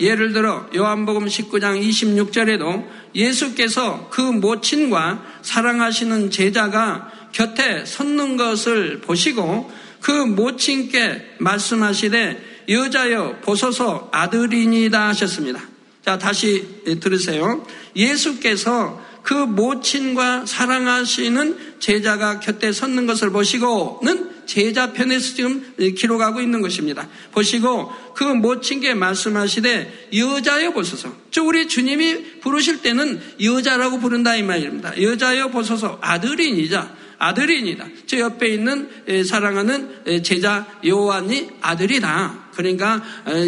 예를 0.00 0.32
들어 0.32 0.66
요한복음 0.74 1.26
19장 1.26 1.80
26절에도 1.80 2.86
예수께서 3.14 4.08
그 4.10 4.20
모친과 4.20 5.24
사랑하시는 5.42 6.30
제자가 6.30 7.10
곁에 7.32 7.84
섰는 7.84 8.36
것을 8.36 9.00
보시고 9.00 9.70
그 10.00 10.10
모친께 10.10 11.36
말씀하시되 11.38 12.64
여자여 12.68 13.40
보소서 13.42 14.08
아들이니다 14.12 15.08
하셨습니다. 15.08 15.60
자, 16.04 16.18
다시 16.18 16.66
들으세요. 17.00 17.66
예수께서 17.96 19.02
그 19.24 19.32
모친과 19.32 20.46
사랑하시는 20.46 21.58
제자가 21.80 22.40
곁에 22.40 22.70
섰는 22.72 23.06
것을 23.06 23.30
보시고는 23.30 24.44
제자 24.46 24.92
편에서 24.92 25.34
지금 25.34 25.74
기록하고 25.76 26.42
있는 26.42 26.60
것입니다. 26.60 27.08
보시고 27.32 27.90
그 28.14 28.22
모친께 28.22 28.92
말씀하시되 28.94 30.10
여자여 30.14 30.72
보소서. 30.72 31.10
저 31.30 31.42
우리 31.42 31.66
주님이 31.66 32.40
부르실 32.40 32.82
때는 32.82 33.20
여자라고 33.42 33.98
부른다 33.98 34.36
이 34.36 34.42
말입니다. 34.42 35.00
여자여 35.02 35.48
보소서 35.48 35.98
아들이니자 36.02 36.94
아들이니다. 37.16 37.86
저 38.06 38.18
옆에 38.18 38.48
있는 38.48 38.90
사랑하는 39.26 40.22
제자 40.22 40.66
요한이 40.86 41.48
아들이다. 41.62 42.43
그러니까 42.54 43.02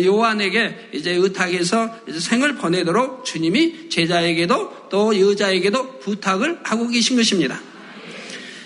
요한에게 0.04 0.90
이제 0.92 1.12
의탁해서 1.12 1.94
생을 2.18 2.56
보내도록 2.56 3.24
주님이 3.24 3.88
제자에게도 3.88 4.88
또 4.90 5.18
여자에게도 5.18 5.98
부탁을 6.00 6.60
하고 6.62 6.88
계신 6.88 7.16
것입니다. 7.16 7.60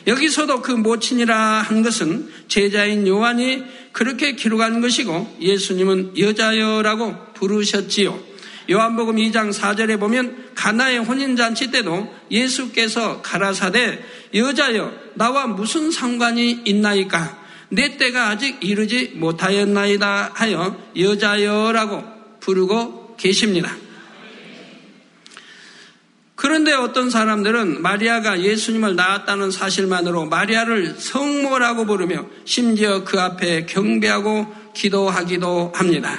여기서도 0.07 0.63
그 0.63 0.73
모친이라 0.73 1.37
한 1.37 1.83
것은 1.83 2.31
제자인 2.49 3.07
요한이 3.07 3.63
그렇게 3.93 4.35
기록한 4.35 4.81
것이고 4.81 5.37
예수님은 5.41 6.19
여자여라고 6.19 7.35
부르셨지요. 7.35 8.31
요한복음 8.71 9.17
2장 9.17 9.53
4절에 9.53 9.99
보면 9.99 10.53
가나의 10.55 10.99
혼인잔치 10.99 11.71
때도 11.71 12.09
예수께서 12.31 13.21
가라사대 13.21 14.03
여자여 14.35 14.93
나와 15.15 15.47
무슨 15.47 15.91
상관이 15.91 16.63
있나이까 16.65 17.39
내 17.71 17.97
때가 17.97 18.29
아직 18.29 18.59
이르지 18.61 19.13
못하였나이다 19.15 20.33
하여 20.35 20.77
여자여라고 20.97 22.05
부르고 22.41 23.17
계십니다. 23.17 23.71
그런데 26.35 26.73
어떤 26.73 27.11
사람들은 27.11 27.83
마리아가 27.83 28.41
예수님을 28.41 28.97
낳았다는 28.97 29.51
사실만으로 29.51 30.25
마리아를 30.25 30.95
성모라고 30.99 31.85
부르며 31.85 32.27
심지어 32.47 33.05
그 33.05 33.21
앞에 33.21 33.67
경배하고 33.67 34.47
기도하기도 34.75 35.73
합니다. 35.75 36.19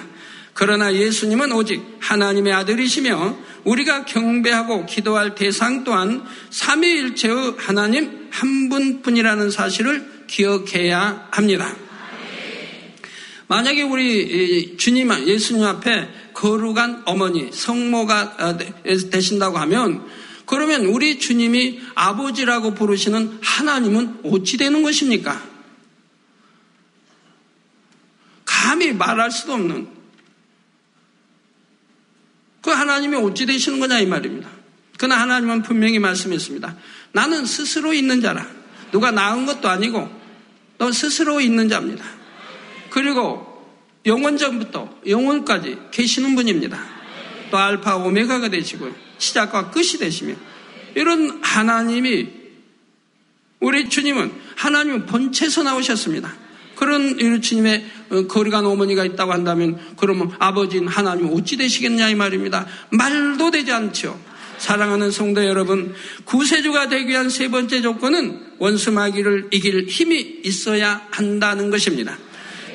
그러나 0.54 0.94
예수님은 0.94 1.52
오직 1.54 1.98
하나님의 2.00 2.54
아들이시며 2.54 3.36
우리가 3.64 4.06
경배하고 4.06 4.86
기도할 4.86 5.34
대상 5.34 5.84
또한 5.84 6.24
삼위일체의 6.52 7.56
하나님 7.58 8.28
한 8.30 8.70
분뿐이라는 8.70 9.50
사실을 9.50 10.11
기억해야 10.32 11.28
합니다. 11.30 11.76
만약에 13.48 13.84
우리 13.84 14.78
주님, 14.78 15.12
예수님 15.28 15.64
앞에 15.64 16.10
거룩한 16.34 17.04
어머니, 17.06 17.52
성모가 17.52 18.38
어, 18.40 18.58
되신다고 19.10 19.58
하면 19.58 20.08
그러면 20.46 20.86
우리 20.86 21.20
주님이 21.20 21.82
아버지라고 21.96 22.74
부르시는 22.74 23.40
하나님은 23.42 24.22
어찌 24.24 24.58
되는 24.58 24.82
것입니까? 24.84 25.50
감히 28.46 28.94
말할 28.94 29.32
수도 29.32 29.54
없는 29.54 29.88
그 32.62 32.70
하나님이 32.70 33.18
어찌 33.18 33.46
되시는 33.46 33.80
거냐 33.80 34.00
이 34.00 34.06
말입니다. 34.06 34.50
그러나 34.98 35.20
하나님은 35.22 35.64
분명히 35.64 36.00
말씀했습니다. 36.00 36.78
나는 37.12 37.46
스스로 37.46 37.92
있는 37.94 38.22
자라. 38.22 38.48
누가 38.92 39.12
낳은 39.12 39.46
것도 39.46 39.68
아니고 39.68 40.21
너 40.82 40.92
스스로 40.92 41.40
있는 41.40 41.70
자입니다. 41.70 42.04
그리고 42.90 43.46
영원전부터 44.04 45.02
영원까지 45.06 45.78
계시는 45.92 46.34
분입니다. 46.34 46.84
또 47.52 47.58
알파 47.60 47.98
오메가가 47.98 48.50
되시고요. 48.50 48.92
시작과 49.20 49.70
끝이 49.70 50.00
되시며 50.00 50.34
이런 50.96 51.40
하나님이 51.44 52.30
우리 53.60 53.90
주님은 53.90 54.32
하나님은 54.56 55.06
본체에서 55.06 55.62
나오셨습니다. 55.62 56.34
그런 56.76 57.42
주님의 57.42 57.86
어, 58.10 58.26
거리간 58.26 58.66
어머니가 58.66 59.06
있다고 59.06 59.34
한다면 59.34 59.80
그러면 59.98 60.36
아버지는 60.40 60.88
하나님 60.88 61.28
어찌 61.32 61.58
되시겠냐 61.58 62.10
이 62.10 62.16
말입니다. 62.16 62.66
말도 62.90 63.52
되지 63.52 63.72
않죠. 63.72 64.20
사랑하는 64.62 65.10
성도 65.10 65.44
여러분, 65.44 65.92
구세주가 66.26 66.88
되기 66.88 67.10
위한 67.10 67.32
세 67.32 67.48
번째 67.48 67.82
조건은 67.82 68.58
원수마귀를 68.60 69.48
이길 69.50 69.88
힘이 69.88 70.40
있어야 70.44 71.02
한다는 71.10 71.72
것입니다. 71.72 72.16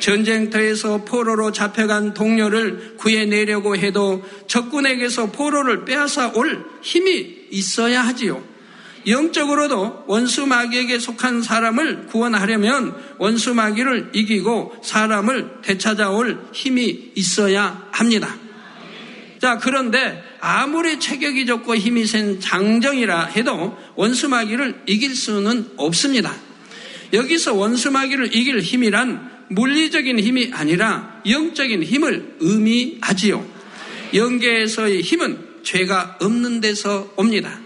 전쟁터에서 0.00 1.04
포로로 1.04 1.52
잡혀간 1.52 2.12
동료를 2.12 2.96
구해내려고 2.96 3.76
해도 3.76 4.24
적군에게서 4.48 5.30
포로를 5.30 5.84
빼앗아 5.84 6.32
올 6.34 6.64
힘이 6.82 7.46
있어야 7.52 8.02
하지요. 8.02 8.42
영적으로도 9.06 10.06
원수 10.08 10.44
마귀에게 10.44 10.98
속한 10.98 11.42
사람을 11.42 12.06
구원하려면 12.06 12.96
원수 13.18 13.54
마귀를 13.54 14.10
이기고 14.12 14.80
사람을 14.82 15.62
되찾아올 15.62 16.48
힘이 16.52 17.12
있어야 17.14 17.86
합니다. 17.92 18.36
자, 19.40 19.58
그런데 19.58 20.25
아무리 20.48 21.00
체격이 21.00 21.44
좋고 21.44 21.74
힘이 21.74 22.06
센 22.06 22.38
장정이라 22.38 23.24
해도 23.34 23.76
원수 23.96 24.28
마귀를 24.28 24.82
이길 24.86 25.12
수는 25.16 25.72
없습니다. 25.76 26.32
여기서 27.12 27.54
원수 27.54 27.90
마귀를 27.90 28.32
이길 28.32 28.60
힘이란 28.60 29.28
물리적인 29.48 30.20
힘이 30.20 30.52
아니라 30.52 31.20
영적인 31.28 31.82
힘을 31.82 32.36
의미하지요. 32.38 33.44
영계에서의 34.14 35.02
힘은 35.02 35.36
죄가 35.64 36.18
없는 36.20 36.60
데서 36.60 37.12
옵니다. 37.16 37.58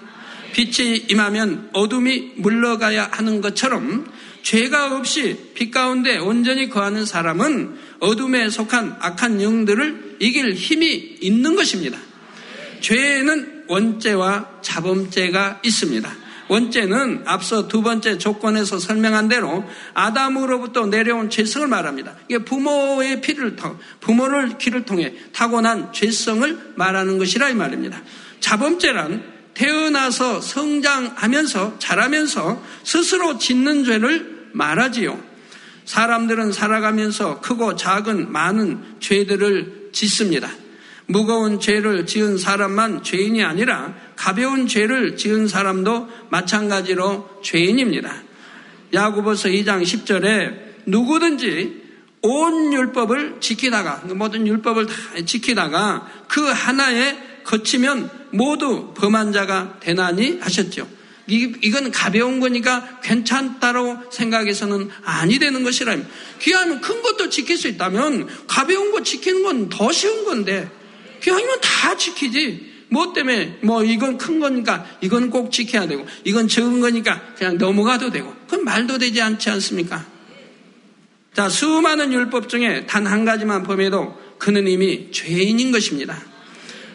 빛이 0.54 1.04
임하면 1.10 1.68
어둠이 1.74 2.32
물러가야 2.36 3.10
하는 3.12 3.42
것처럼 3.42 4.10
죄가 4.42 4.96
없이 4.96 5.36
빛 5.52 5.70
가운데 5.70 6.16
온전히 6.16 6.70
거하는 6.70 7.04
사람은 7.04 7.76
어둠에 8.00 8.48
속한 8.48 8.96
악한 9.00 9.42
영들을 9.42 10.16
이길 10.18 10.54
힘이 10.54 11.18
있는 11.20 11.56
것입니다. 11.56 11.98
죄에는 12.80 13.64
원죄와 13.68 14.60
자범죄가 14.62 15.60
있습니다. 15.62 16.10
원죄는 16.48 17.22
앞서 17.26 17.68
두 17.68 17.80
번째 17.80 18.18
조건에서 18.18 18.80
설명한 18.80 19.28
대로 19.28 19.64
아담으로부터 19.94 20.86
내려온 20.86 21.30
죄성을 21.30 21.68
말합니다. 21.68 22.16
이게 22.28 22.38
부모의 22.38 23.20
피를 23.20 23.54
통, 23.54 23.78
부모를 24.00 24.58
길을 24.58 24.84
통해 24.84 25.14
타고난 25.32 25.92
죄성을 25.92 26.72
말하는 26.74 27.18
것이라 27.18 27.50
이 27.50 27.54
말입니다. 27.54 28.02
자범죄란 28.40 29.22
태어나서 29.54 30.40
성장하면서 30.40 31.78
자라면서 31.78 32.60
스스로 32.82 33.38
짓는 33.38 33.84
죄를 33.84 34.48
말하지요. 34.52 35.22
사람들은 35.84 36.50
살아가면서 36.50 37.40
크고 37.40 37.76
작은 37.76 38.32
많은 38.32 38.96
죄들을 38.98 39.90
짓습니다. 39.92 40.50
무거운 41.10 41.58
죄를 41.58 42.06
지은 42.06 42.38
사람만 42.38 43.02
죄인이 43.02 43.42
아니라 43.42 43.94
가벼운 44.14 44.68
죄를 44.68 45.16
지은 45.16 45.48
사람도 45.48 46.08
마찬가지로 46.30 47.40
죄인입니다. 47.42 48.22
야구보서 48.94 49.48
2장 49.48 49.82
10절에 49.82 50.86
누구든지 50.86 51.80
온 52.22 52.72
율법을 52.72 53.38
지키다가 53.40 54.02
모든 54.14 54.46
율법을 54.46 54.86
다 54.86 54.94
지키다가 55.26 56.06
그 56.28 56.42
하나에 56.42 57.18
거치면 57.44 58.10
모두 58.32 58.94
범한 58.94 59.32
자가 59.32 59.78
되나니 59.80 60.38
하셨죠. 60.40 60.86
이건 61.26 61.90
가벼운 61.90 62.40
거니까 62.40 63.00
괜찮다고 63.02 64.10
생각해서는 64.10 64.90
아니 65.04 65.38
되는 65.38 65.64
것이라. 65.64 65.96
기왕이면 66.40 66.80
큰 66.80 67.02
것도 67.02 67.30
지킬 67.30 67.56
수 67.56 67.68
있다면 67.68 68.28
가벼운 68.46 68.92
거 68.92 69.02
지키는 69.02 69.42
건 69.42 69.68
더 69.68 69.90
쉬운 69.92 70.24
건데 70.24 70.70
기왕이면 71.20 71.60
다 71.60 71.96
지키지. 71.96 72.70
뭐 72.88 73.12
때문에 73.12 73.58
뭐 73.62 73.84
이건 73.84 74.18
큰 74.18 74.40
거니까 74.40 74.84
이건 75.00 75.30
꼭 75.30 75.52
지켜야 75.52 75.86
되고 75.86 76.04
이건 76.24 76.48
적은 76.48 76.80
거니까 76.80 77.22
그냥 77.36 77.56
넘어가도 77.56 78.10
되고 78.10 78.34
그건 78.46 78.64
말도 78.64 78.98
되지 78.98 79.22
않지 79.22 79.48
않습니까? 79.50 80.04
자, 81.32 81.48
수많은 81.48 82.12
율법 82.12 82.48
중에 82.48 82.86
단 82.86 83.06
한 83.06 83.24
가지만 83.24 83.62
범해도 83.62 84.18
그는 84.38 84.66
이미 84.66 85.12
죄인인 85.12 85.70
것입니다. 85.70 86.20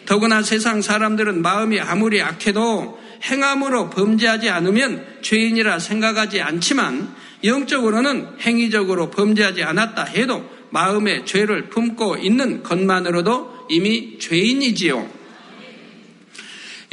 더구나 0.04 0.42
세상 0.42 0.82
사람들은 0.82 1.40
마음이 1.40 1.80
아무리 1.80 2.20
악해도 2.20 3.00
행함으로 3.24 3.90
범죄하지 3.90 4.50
않으면 4.50 5.04
죄인이라 5.22 5.78
생각하지 5.78 6.42
않지만 6.42 7.14
영적으로는 7.44 8.36
행위적으로 8.40 9.10
범죄하지 9.10 9.62
않았다 9.62 10.04
해도 10.04 10.48
마음에 10.70 11.24
죄를 11.24 11.70
품고 11.70 12.18
있는 12.18 12.62
것만으로도 12.62 13.55
이미 13.68 14.18
죄인이지요. 14.18 15.16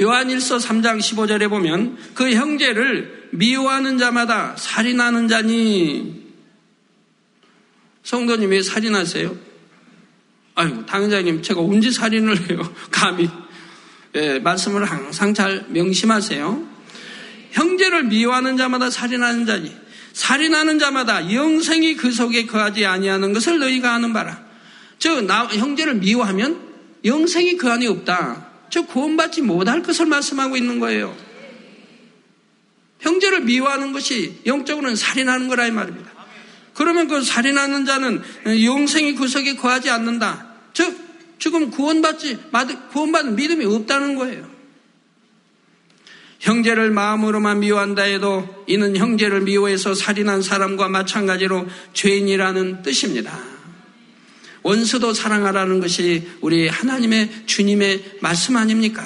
요한일서 0.01 0.57
3장 0.57 0.99
15절에 0.99 1.49
보면 1.49 1.97
그 2.13 2.31
형제를 2.31 3.29
미워하는 3.31 3.97
자마다 3.97 4.55
살인하는 4.57 5.27
자니 5.27 6.23
성도님 8.03 8.51
왜 8.51 8.61
살인하세요? 8.61 9.35
아유, 10.55 10.85
당장님 10.85 11.41
제가 11.41 11.61
언제 11.61 11.89
살인을 11.89 12.49
해요? 12.49 12.75
감히. 12.91 13.29
예, 14.15 14.39
말씀을 14.39 14.85
항상 14.85 15.33
잘 15.33 15.65
명심하세요. 15.69 16.67
형제를 17.51 18.03
미워하는 18.05 18.57
자마다 18.57 18.89
살인하는 18.89 19.45
자니 19.45 19.75
살인하는 20.13 20.77
자마다 20.77 21.33
영생이 21.33 21.95
그 21.95 22.11
속에 22.11 22.45
거하지 22.45 22.85
아니하는 22.85 23.33
것을 23.33 23.57
너희가 23.59 23.93
아는 23.93 24.13
바라. 24.13 24.42
저 25.03 25.19
나, 25.19 25.43
형제를 25.47 25.95
미워하면 25.95 26.61
영생이 27.03 27.57
그 27.57 27.69
안에 27.69 27.87
없다. 27.87 28.47
저 28.69 28.83
구원받지 28.83 29.41
못할 29.41 29.83
것을 29.83 30.05
말씀하고 30.05 30.55
있는 30.55 30.79
거예요. 30.79 31.13
형제를 33.01 33.41
미워하는 33.41 33.91
것이 33.91 34.39
영적으로는 34.45 34.95
살인하는 34.95 35.49
거라 35.49 35.67
이 35.67 35.71
말입니다. 35.71 36.09
그러면 36.73 37.09
그 37.09 37.21
살인하는 37.21 37.83
자는 37.83 38.23
영생이 38.45 39.15
그 39.15 39.27
속에 39.27 39.57
거하지 39.57 39.89
않는다. 39.89 40.47
즉 40.71 40.97
지금 41.37 41.69
구원받지 41.69 42.39
구원받는 42.93 43.35
믿음이 43.35 43.65
없다는 43.65 44.15
거예요. 44.15 44.47
형제를 46.39 46.91
마음으로만 46.91 47.59
미워한다 47.59 48.03
해도 48.03 48.63
이는 48.67 48.95
형제를 48.95 49.41
미워해서 49.41 49.95
살인한 49.95 50.41
사람과 50.41 50.87
마찬가지로 50.87 51.67
죄인이라는 51.91 52.83
뜻입니다. 52.83 53.52
원수도 54.63 55.13
사랑하라는 55.13 55.79
것이 55.79 56.27
우리 56.41 56.67
하나님의 56.67 57.45
주님의 57.45 58.17
말씀 58.21 58.55
아닙니까? 58.57 59.03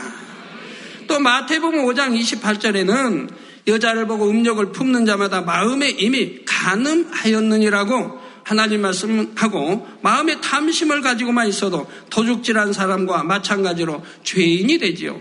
또 1.08 1.20
마태복음 1.20 1.86
5장 1.86 2.20
28절에는 2.20 3.30
여자를 3.68 4.08
보고 4.08 4.30
음욕을 4.30 4.72
품는 4.72 5.06
자마다 5.06 5.42
마음에 5.42 5.90
이미 5.90 6.40
가늠하였느니라고 6.46 8.28
하나님 8.44 8.82
말씀하고 8.82 9.88
마음에 10.02 10.40
탐심을 10.40 11.02
가지고만 11.02 11.48
있어도 11.50 11.90
도둑질한 12.10 12.72
사람과 12.72 13.24
마찬가지로 13.24 14.06
죄인이 14.24 14.78
되지요. 14.78 15.20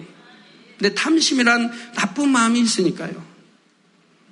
근데 0.79 0.95
탐심이란 0.95 1.73
나쁜 1.97 2.29
마음이 2.29 2.61
있으니까요. 2.61 3.25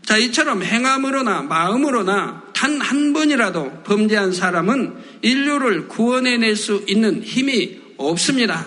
자, 0.05 0.19
이처럼 0.19 0.63
행함으로나 0.63 1.43
마음으로나 1.43 2.45
단 2.53 2.81
한 2.81 3.13
번이라도 3.13 3.83
범죄한 3.85 4.33
사람은 4.33 5.14
인류를 5.25 5.89
구원해낼 5.89 6.55
수 6.55 6.85
있는 6.87 7.23
힘이 7.23 7.81
없습니다. 7.97 8.67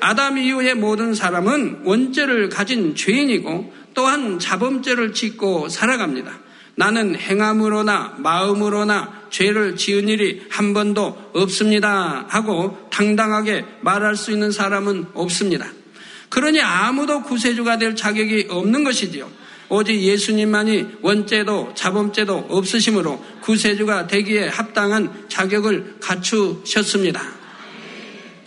아담 0.00 0.36
이후의 0.36 0.74
모든 0.74 1.14
사람은 1.14 1.82
원죄를 1.84 2.48
가진 2.48 2.94
죄인이고 2.96 3.72
또한 3.94 4.38
자범죄를 4.38 5.12
짓고 5.12 5.68
살아갑니다. 5.68 6.40
나는 6.74 7.14
행함으로나 7.14 8.16
마음으로나 8.18 9.20
죄를 9.30 9.76
지은 9.76 10.08
일이 10.08 10.42
한 10.48 10.74
번도 10.74 11.30
없습니다. 11.34 12.24
하고 12.28 12.78
당당하게 12.90 13.64
말할 13.82 14.16
수 14.16 14.32
있는 14.32 14.50
사람은 14.50 15.08
없습니다. 15.14 15.66
그러니 16.30 16.60
아무도 16.60 17.22
구세주가 17.22 17.78
될 17.78 17.94
자격이 17.94 18.46
없는 18.48 18.82
것이지요. 18.82 19.30
오직 19.70 20.00
예수님만이 20.00 20.98
원죄도 21.00 21.72
자범죄도 21.74 22.48
없으심으로 22.50 23.24
구세주가 23.40 24.08
되기에 24.08 24.48
합당한 24.48 25.26
자격을 25.28 25.96
갖추셨습니다. 26.00 27.22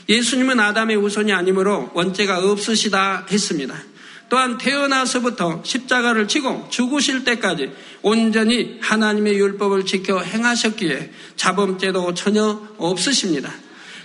예수님은 0.10 0.60
아담의 0.60 0.98
후손이 0.98 1.32
아니므로 1.32 1.90
원죄가 1.94 2.40
없으시다 2.40 3.26
했습니다. 3.32 3.74
또한 4.28 4.58
태어나서부터 4.58 5.62
십자가를 5.64 6.28
치고 6.28 6.68
죽으실 6.70 7.24
때까지 7.24 7.72
온전히 8.02 8.80
하나님의 8.82 9.36
율법을 9.36 9.86
지켜 9.86 10.20
행하셨기에 10.20 11.12
자범죄도 11.38 12.16
전혀 12.16 12.62
없으십니다. 12.78 13.54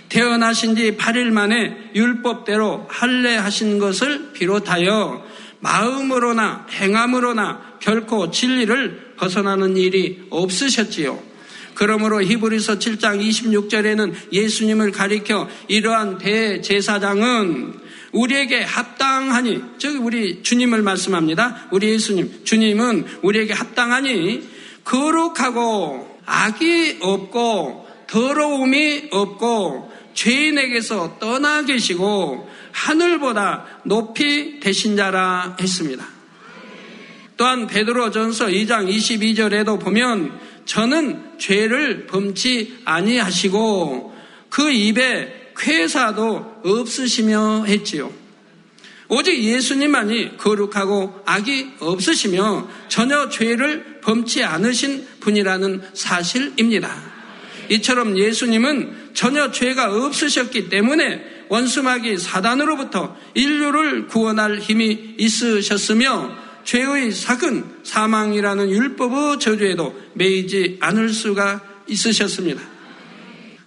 태어나신 0.07 0.75
지 0.75 0.95
8일 0.97 1.31
만에 1.31 1.91
율법대로 1.95 2.87
할례하신 2.89 3.79
것을 3.79 4.31
비롯하여 4.33 5.28
마음으로나 5.59 6.67
행함으로나 6.71 7.77
결코 7.79 8.31
진리를 8.31 9.13
벗어나는 9.17 9.77
일이 9.77 10.25
없으셨지요. 10.29 11.29
그러므로 11.73 12.21
히브리서 12.21 12.79
7장 12.79 13.21
26절에는 13.21 14.13
예수님을 14.33 14.91
가리켜 14.91 15.47
이러한 15.67 16.17
대제사장은 16.17 17.73
우리에게 18.11 18.63
합당하니, 18.63 19.61
즉 19.77 20.03
우리 20.03 20.41
주님을 20.43 20.81
말씀합니다. 20.81 21.67
우리 21.71 21.89
예수님, 21.91 22.43
주님은 22.43 23.05
우리에게 23.21 23.53
합당하니 23.53 24.49
거룩하고 24.83 26.19
악이 26.25 26.97
없고 27.01 27.87
더러움이 28.07 29.09
없고 29.11 29.88
죄인에게서 30.13 31.17
떠나 31.19 31.63
계시고 31.63 32.49
하늘보다 32.71 33.65
높이 33.85 34.59
되신 34.59 34.95
자라 34.95 35.55
했습니다. 35.59 36.05
또한 37.37 37.67
베드로전서 37.67 38.47
2장 38.47 38.93
22절에도 38.93 39.79
보면 39.79 40.37
저는 40.65 41.37
죄를 41.39 42.05
범치 42.05 42.79
아니하시고 42.83 44.13
그 44.49 44.69
입에 44.71 45.53
쾌사도 45.57 46.61
없으시며 46.63 47.63
했지요. 47.65 48.11
오직 49.07 49.41
예수님만이 49.41 50.37
거룩하고 50.37 51.21
악이 51.25 51.71
없으시며 51.79 52.67
전혀 52.89 53.29
죄를 53.29 54.01
범치 54.01 54.43
않으신 54.43 55.07
분이라는 55.19 55.81
사실입니다. 55.93 56.95
이처럼 57.69 58.17
예수님은 58.17 58.98
전혀 59.13 59.51
죄가 59.51 59.93
없으셨기 60.05 60.69
때문에 60.69 61.45
원수마귀 61.49 62.17
사단으로부터 62.17 63.15
인류를 63.33 64.07
구원할 64.07 64.59
힘이 64.59 65.15
있으셨으며 65.17 66.31
죄의 66.63 67.11
사근 67.11 67.65
사망이라는 67.83 68.69
율법의 68.69 69.39
저주에도 69.39 69.99
매이지 70.13 70.77
않을 70.79 71.09
수가 71.09 71.61
있으셨습니다. 71.87 72.61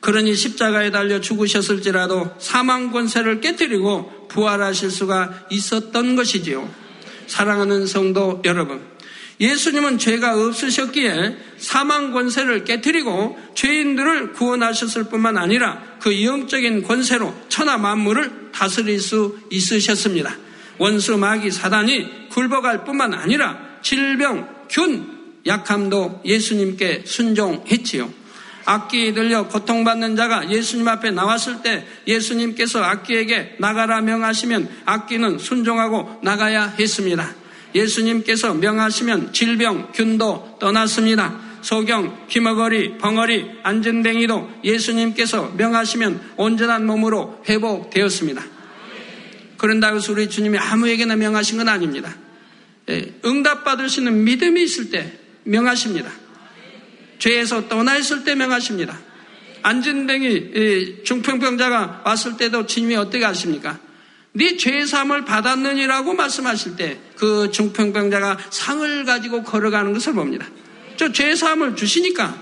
그러니 0.00 0.34
십자가에 0.34 0.90
달려 0.90 1.20
죽으셨을지라도 1.20 2.34
사망 2.38 2.90
권세를 2.90 3.40
깨뜨리고 3.40 4.28
부활하실 4.28 4.90
수가 4.90 5.46
있었던 5.50 6.16
것이지요. 6.16 6.68
사랑하는 7.26 7.86
성도 7.86 8.42
여러분. 8.44 8.91
예수님은 9.40 9.98
죄가 9.98 10.34
없으셨기에 10.34 11.36
사망 11.58 12.12
권세를 12.12 12.64
깨뜨리고 12.64 13.38
죄인들을 13.54 14.32
구원하셨을 14.32 15.04
뿐만 15.04 15.36
아니라 15.36 15.82
그 16.00 16.24
영적인 16.24 16.82
권세로 16.82 17.34
천하 17.48 17.78
만물을 17.78 18.52
다스릴 18.52 19.00
수 19.00 19.38
있으셨습니다. 19.50 20.36
원수 20.78 21.16
마귀 21.16 21.50
사단이 21.50 22.28
굴복할 22.30 22.84
뿐만 22.84 23.14
아니라 23.14 23.58
질병, 23.82 24.48
균, 24.68 25.38
약함도 25.46 26.22
예수님께 26.24 27.02
순종했지요. 27.04 28.22
악기에 28.64 29.12
들려 29.12 29.48
고통받는 29.48 30.14
자가 30.14 30.50
예수님 30.50 30.86
앞에 30.86 31.10
나왔을 31.10 31.62
때 31.62 31.86
예수님께서 32.06 32.82
악기에게 32.82 33.56
나가라 33.58 34.00
명하시면 34.00 34.68
악기는 34.84 35.38
순종하고 35.38 36.20
나가야 36.22 36.74
했습니다. 36.78 37.41
예수님께서 37.74 38.54
명하시면 38.54 39.32
질병, 39.32 39.92
균도 39.92 40.58
떠났습니다. 40.60 41.52
소경, 41.62 42.26
귀머거리, 42.28 42.98
벙어리, 42.98 43.48
안전뱅이도 43.62 44.50
예수님께서 44.64 45.52
명하시면 45.56 46.32
온전한 46.36 46.84
몸으로 46.86 47.42
회복되었습니다. 47.48 48.42
그런다고 49.58 49.98
해서 49.98 50.12
우리 50.12 50.28
주님이 50.28 50.58
아무에게나 50.58 51.14
명하신 51.14 51.58
건 51.58 51.68
아닙니다. 51.68 52.16
예, 52.90 53.14
응답받을 53.24 53.88
수 53.88 54.00
있는 54.00 54.24
믿음이 54.24 54.60
있을 54.64 54.90
때 54.90 55.18
명하십니다. 55.44 56.10
죄에서 57.20 57.68
떠나 57.68 57.96
있을 57.96 58.24
때 58.24 58.34
명하십니다. 58.34 58.98
안전뱅이 59.62 61.04
중풍병자가 61.04 62.02
왔을 62.04 62.36
때도 62.36 62.66
주님이 62.66 62.96
어떻게 62.96 63.24
하십니까? 63.24 63.78
네 64.34 64.56
죄삼을 64.56 65.24
받았느니라고 65.24 66.14
말씀하실 66.14 66.76
때 66.76 67.12
그 67.22 67.52
중풍병자가 67.52 68.36
상을 68.50 69.04
가지고 69.04 69.44
걸어가는 69.44 69.92
것을 69.92 70.12
봅니다. 70.14 70.44
저 70.96 71.12
죄삼을 71.12 71.76
주시니까 71.76 72.36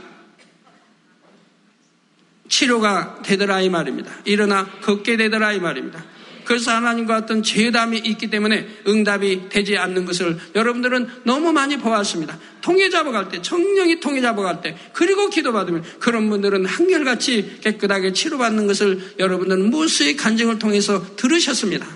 치료가 2.48 3.20
되더라 3.22 3.61
이 3.61 3.68
말입니다. 3.68 4.11
일어나 4.24 4.64
걷게 4.81 5.18
되더라 5.18 5.53
이 5.53 5.61
말입니다. 5.61 6.03
그래서 6.51 6.73
하나님과 6.73 7.17
어떤 7.17 7.45
죄담이 7.45 7.99
있기 7.99 8.27
때문에 8.27 8.67
응답이 8.89 9.51
되지 9.51 9.79
않는 9.79 10.05
것을 10.05 10.37
여러분들은 10.57 11.09
너무 11.23 11.53
많이 11.53 11.77
보았습니다. 11.77 12.37
통해 12.61 12.91
잡아갈 12.91 13.29
때, 13.29 13.41
청령이 13.41 14.01
통해 14.01 14.21
잡아갈 14.21 14.61
때, 14.61 14.77
그리고 14.93 15.31
기도받으면 15.31 15.85
그런 16.01 16.29
분들은 16.29 16.67
한결같이 16.67 17.61
깨끗하게 17.61 18.13
치료받는 18.13 18.67
것을 18.67 19.15
여러분들은 19.21 19.71
무수의 19.71 20.17
간증을 20.17 20.59
통해서 20.59 21.15
들으셨습니다. 21.15 21.87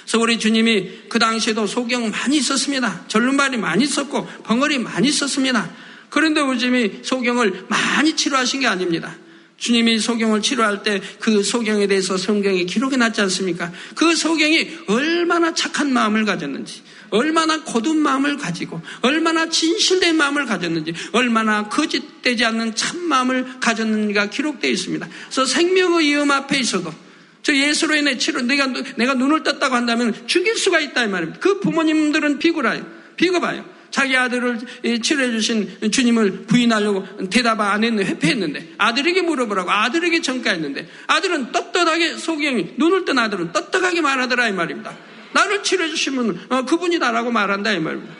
그래서 0.00 0.18
우리 0.18 0.38
주님이 0.38 0.90
그 1.10 1.18
당시에도 1.18 1.66
소경 1.66 2.08
많이 2.08 2.38
있었습니다. 2.38 3.04
절름발이 3.08 3.58
많이 3.58 3.84
있었고 3.84 4.26
벙어리 4.44 4.78
많이 4.78 5.08
있었습니다. 5.08 5.70
그런데 6.08 6.40
우리 6.40 6.58
주님이 6.58 7.00
소경을 7.02 7.66
많이 7.68 8.16
치료하신 8.16 8.60
게 8.60 8.68
아닙니다. 8.68 9.14
주님이 9.60 10.00
소경을 10.00 10.42
치료할 10.42 10.82
때 10.82 11.00
그 11.20 11.42
소경에 11.42 11.86
대해서 11.86 12.16
성경에 12.16 12.64
기록이 12.64 12.96
났지 12.96 13.20
않습니까? 13.20 13.70
그 13.94 14.16
소경이 14.16 14.68
얼마나 14.86 15.54
착한 15.54 15.92
마음을 15.92 16.24
가졌는지, 16.24 16.82
얼마나 17.10 17.62
고든 17.62 17.98
마음을 17.98 18.36
가지고, 18.36 18.80
얼마나 19.02 19.48
진실된 19.48 20.16
마음을 20.16 20.46
가졌는지, 20.46 20.94
얼마나 21.12 21.68
거짓되지 21.68 22.44
않는 22.44 22.74
참 22.74 23.00
마음을 23.00 23.60
가졌는지가 23.60 24.30
기록되어 24.30 24.70
있습니다. 24.70 25.08
그래서 25.26 25.44
생명의 25.44 26.06
위험 26.06 26.30
앞에 26.30 26.58
있어도 26.58 26.92
저 27.42 27.54
예수로 27.54 27.96
인해 27.96 28.18
치료, 28.18 28.40
내가, 28.42 28.66
내가 28.96 29.14
눈을 29.14 29.42
떴다고 29.42 29.74
한다면 29.74 30.14
죽일 30.26 30.56
수가 30.56 30.80
있다 30.80 31.04
이 31.04 31.08
말입니다. 31.08 31.40
그 31.40 31.60
부모님들은 31.60 32.38
비굴해요. 32.38 32.84
비겁해요. 33.16 33.79
자기 33.90 34.16
아들을 34.16 34.60
치료해 35.02 35.30
주신 35.32 35.90
주님을 35.90 36.46
부인하려고 36.46 37.06
대답 37.28 37.60
안 37.60 37.82
했는데 37.84 38.10
회피했는데 38.10 38.74
아들에게 38.78 39.22
물어보라고 39.22 39.70
아들에게 39.70 40.22
전가했는데 40.22 40.88
아들은 41.06 41.52
떳떳하게 41.52 42.16
소경이 42.16 42.74
눈을 42.76 43.04
뜬 43.04 43.18
아들은 43.18 43.52
떳떳하게 43.52 44.00
말하더라 44.00 44.48
이 44.48 44.52
말입니다. 44.52 44.96
나를 45.32 45.62
치료해 45.62 45.88
주시면 45.90 46.46
어, 46.48 46.64
그분이다라고 46.64 47.30
말한다 47.30 47.72
이 47.72 47.80
말입니다. 47.80 48.14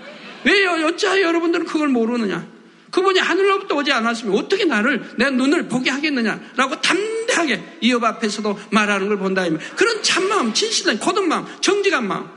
왜요? 0.44 0.86
어찌하여 0.86 1.22
여러분들은 1.22 1.66
그걸 1.66 1.88
모르느냐? 1.88 2.46
그분이 2.90 3.20
하늘로부터 3.20 3.76
오지 3.76 3.92
않았으면 3.92 4.36
어떻게 4.36 4.64
나를 4.64 5.02
내 5.16 5.30
눈을 5.30 5.68
보게 5.68 5.90
하겠느냐라고 5.90 6.80
담대하게 6.80 7.78
이업 7.82 8.02
앞에서도 8.02 8.58
말하는 8.70 9.08
걸 9.08 9.18
본다 9.18 9.46
이 9.46 9.50
말. 9.50 9.60
그런 9.76 10.02
참마음, 10.02 10.52
진실한 10.52 10.98
고든 10.98 11.28
마음, 11.28 11.46
정직한 11.60 12.06
마음 12.06 12.28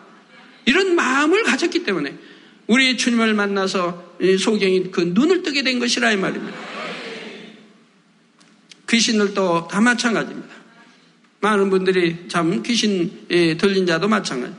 이런 0.66 0.96
마음을 0.96 1.44
가졌기 1.44 1.84
때문에 1.84 2.18
우리 2.68 2.98
주님을 2.98 3.34
만나서 3.34 4.18
소경이 4.40 4.92
그 4.92 5.12
눈을 5.14 5.44
뜨게 5.44 5.64
된 5.64 5.80
것이라 5.80 6.12
이 6.12 6.18
말입니다. 6.18 6.58
귀신들도 8.90 9.68
다 9.70 9.82
마찬가지입니다. 9.82 10.54
많은 11.42 11.70
분들이 11.70 12.28
참 12.28 12.64
귀신 12.64 13.28
들린 13.28 13.86
자도 13.86 14.08
마찬가지. 14.08 14.54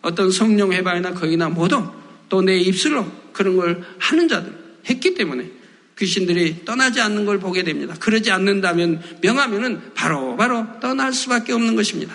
어떤 0.00 0.30
성령 0.30 0.72
해방이나 0.72 1.12
거기나 1.14 1.48
모두 1.48 1.92
또 2.28 2.40
내 2.40 2.56
입술로 2.56 3.06
그런 3.32 3.56
걸 3.56 3.84
하는 3.98 4.26
자들 4.26 4.52
했기 4.88 5.14
때문에 5.14 5.50
귀신들이 5.98 6.64
떠나지 6.64 7.00
않는 7.02 7.26
걸 7.26 7.38
보게 7.38 7.62
됩니다. 7.62 7.94
그러지 8.00 8.30
않는다면 8.30 9.02
명하면은 9.20 9.92
바로 9.94 10.36
바로 10.36 10.66
떠날 10.80 11.12
수밖에 11.12 11.52
없는 11.52 11.76
것입니다. 11.76 12.14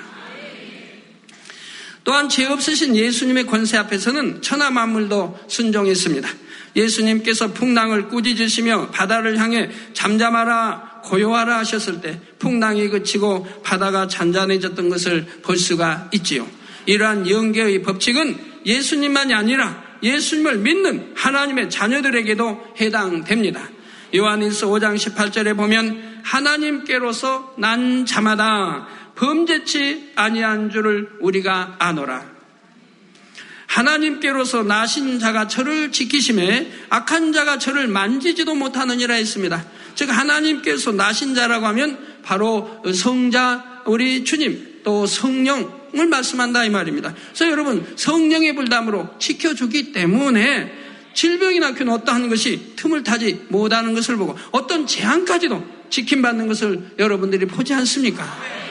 또한 2.07 2.29
죄 2.29 2.45
없으신 2.45 2.95
예수님의 2.95 3.47
권세 3.47 3.77
앞에서는 3.77 4.41
천하 4.41 4.71
만물도 4.71 5.39
순종했습니다. 5.49 6.29
예수님께서 6.77 7.51
풍랑을 7.51 8.07
꾸짖으시며 8.07 8.91
바다를 8.91 9.37
향해 9.39 9.69
잠잠하라 9.91 11.01
고요하라 11.03 11.57
하셨을 11.57 11.99
때 11.99 12.21
풍랑이 12.39 12.87
그치고 12.87 13.45
바다가 13.61 14.07
잔잔해졌던 14.07 14.87
것을 14.87 15.25
볼 15.41 15.57
수가 15.57 16.09
있지요. 16.13 16.47
이러한 16.85 17.29
영계의 17.29 17.81
법칙은 17.81 18.37
예수님만이 18.65 19.33
아니라 19.33 19.83
예수님을 20.01 20.59
믿는 20.59 21.11
하나님의 21.13 21.69
자녀들에게도 21.69 22.75
해당됩니다. 22.79 23.69
요한일서 24.15 24.67
5장 24.67 24.95
18절에 24.95 25.57
보면 25.57 26.21
하나님께로서 26.23 27.53
난 27.57 28.05
자마다 28.05 28.87
범죄치 29.17 30.11
아니한 30.15 30.69
줄을 30.69 31.09
우리가 31.19 31.75
아노라. 31.79 32.37
하나님께로서 33.65 34.63
나신 34.63 35.19
자가 35.19 35.47
저를 35.47 35.91
지키심에 35.91 36.71
악한 36.89 37.33
자가 37.33 37.57
저를 37.59 37.87
만지지도 37.87 38.55
못하느니라 38.55 39.15
했습니다. 39.15 39.65
즉 39.95 40.09
하나님께서 40.09 40.91
나신 40.93 41.35
자라고 41.35 41.65
하면 41.67 41.97
바로 42.23 42.83
성자 42.93 43.83
우리 43.85 44.23
주님 44.23 44.81
또 44.83 45.05
성령을 45.05 46.07
말씀한다 46.09 46.65
이 46.65 46.69
말입니다. 46.69 47.13
그래서 47.29 47.51
여러분 47.51 47.85
성령의 47.95 48.55
불담으로 48.55 49.15
지켜주기 49.19 49.91
때문에 49.91 50.71
질병이나 51.13 51.73
균 51.73 51.89
어떠한 51.89 52.29
것이 52.29 52.73
틈을 52.75 53.03
타지 53.03 53.45
못하는 53.49 53.93
것을 53.95 54.17
보고 54.17 54.37
어떤 54.51 54.85
재앙까지도 54.85 55.77
지킴받는 55.89 56.47
것을 56.47 56.91
여러분들이 56.99 57.47
보지 57.47 57.73
않습니까? 57.73 58.66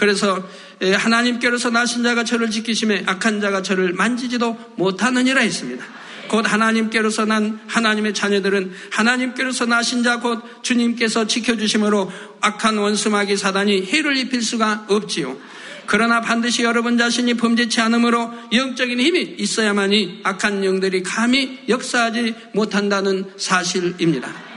그래서 0.00 0.42
하나님께로서 0.80 1.68
나신 1.68 2.02
자가 2.02 2.24
저를 2.24 2.50
지키심에 2.50 3.02
악한 3.04 3.42
자가 3.42 3.60
저를 3.60 3.92
만지지도 3.92 4.56
못하느니라 4.76 5.42
했습니다. 5.42 5.84
곧 6.28 6.50
하나님께로서 6.50 7.26
난 7.26 7.60
하나님의 7.66 8.14
자녀들은 8.14 8.72
하나님께로서 8.90 9.66
나신 9.66 10.02
자 10.02 10.20
곧 10.20 10.42
주님께서 10.62 11.26
지켜주심으로 11.26 12.10
악한 12.40 12.78
원수마귀 12.78 13.36
사단이 13.36 13.84
해를 13.92 14.16
입힐 14.16 14.40
수가 14.40 14.86
없지요. 14.88 15.36
그러나 15.84 16.22
반드시 16.22 16.62
여러분 16.62 16.96
자신이 16.96 17.34
범죄치 17.34 17.82
않으므로 17.82 18.32
영적인 18.52 18.98
힘이 18.98 19.34
있어야만이 19.38 20.20
악한 20.22 20.64
영들이 20.64 21.02
감히 21.02 21.58
역사하지 21.68 22.34
못한다는 22.54 23.26
사실입니다. 23.36 24.49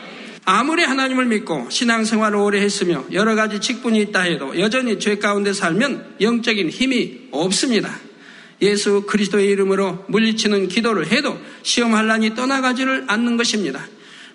아무리 0.45 0.83
하나님을 0.83 1.25
믿고 1.25 1.67
신앙생활을 1.69 2.37
오래 2.37 2.59
했으며 2.59 3.05
여러 3.13 3.35
가지 3.35 3.59
직분이 3.59 4.01
있다 4.01 4.21
해도 4.21 4.59
여전히 4.59 4.99
죄 4.99 5.17
가운데 5.17 5.53
살면 5.53 6.15
영적인 6.19 6.69
힘이 6.69 7.29
없습니다. 7.31 7.89
예수 8.61 9.03
그리스도의 9.07 9.47
이름으로 9.49 10.05
물리치는 10.07 10.67
기도를 10.67 11.07
해도 11.11 11.37
시험 11.63 11.95
환란이 11.95 12.35
떠나가지를 12.35 13.05
않는 13.07 13.37
것입니다. 13.37 13.85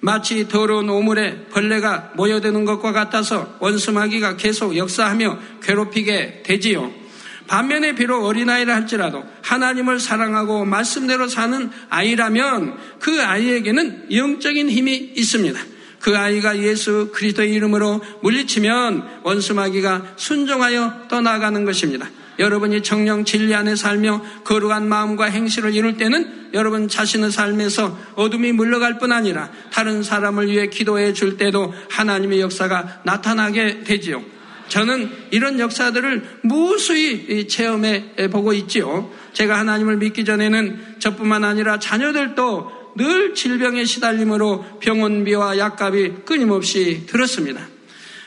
마치 0.01 0.49
더러운 0.49 0.88
오물에 0.88 1.47
벌레가 1.51 2.12
모여드는 2.14 2.64
것과 2.64 2.92
같아서 2.92 3.57
원수마귀가 3.61 4.37
계속 4.37 4.77
역사하며 4.77 5.38
괴롭히게 5.62 6.42
되지요. 6.44 6.92
반면에 7.49 7.94
비록 7.94 8.25
어린아이라 8.25 8.75
할지라도 8.75 9.25
하나님을 9.42 9.99
사랑하고 9.99 10.66
말씀대로 10.66 11.29
사는 11.29 11.71
아이라면 11.88 12.77
그 13.01 13.23
아이에게는 13.23 14.12
영적인 14.12 14.68
힘이 14.68 15.12
있습니다. 15.16 15.59
그 16.01 16.17
아이가 16.17 16.59
예수 16.59 17.11
그리스도의 17.13 17.53
이름으로 17.55 18.01
물리치면 18.23 19.21
원수 19.25 19.55
마귀가 19.55 20.15
순종하여 20.17 21.09
떠나가는 21.09 21.65
것입니다. 21.65 22.09
여러분이 22.39 22.83
정령 22.83 23.25
진리 23.25 23.55
안에 23.55 23.75
살며 23.75 24.23
거룩한 24.45 24.89
마음과 24.89 25.25
행실을 25.25 25.75
이룰 25.75 25.97
때는 25.97 26.51
여러분 26.55 26.87
자신의 26.87 27.33
삶에서 27.33 27.99
어둠이 28.15 28.53
물러갈 28.53 28.99
뿐 28.99 29.11
아니라 29.11 29.51
다른 29.73 30.03
사람을 30.05 30.49
위해 30.49 30.69
기도해 30.69 31.15
줄 31.15 31.37
때도 31.37 31.75
하나님의 31.91 32.41
역사가 32.41 33.01
나타나게 33.05 33.81
되지요. 33.83 34.23
저는 34.69 35.11
이런 35.31 35.59
역사들을 35.59 36.41
무수히 36.43 37.49
체험해 37.49 38.29
보고 38.31 38.53
있지요. 38.53 39.11
제가 39.33 39.59
하나님을 39.59 39.97
믿기 39.97 40.25
전에는 40.25 40.97
저뿐만 40.99 41.43
아니라 41.43 41.79
자녀들도 41.79 42.78
늘 42.99 43.35
질병에 43.35 43.85
시달림으로 43.87 44.79
병원비와 44.81 45.57
약값이 45.57 46.25
끊임없이 46.27 47.07
들었습니다. 47.07 47.67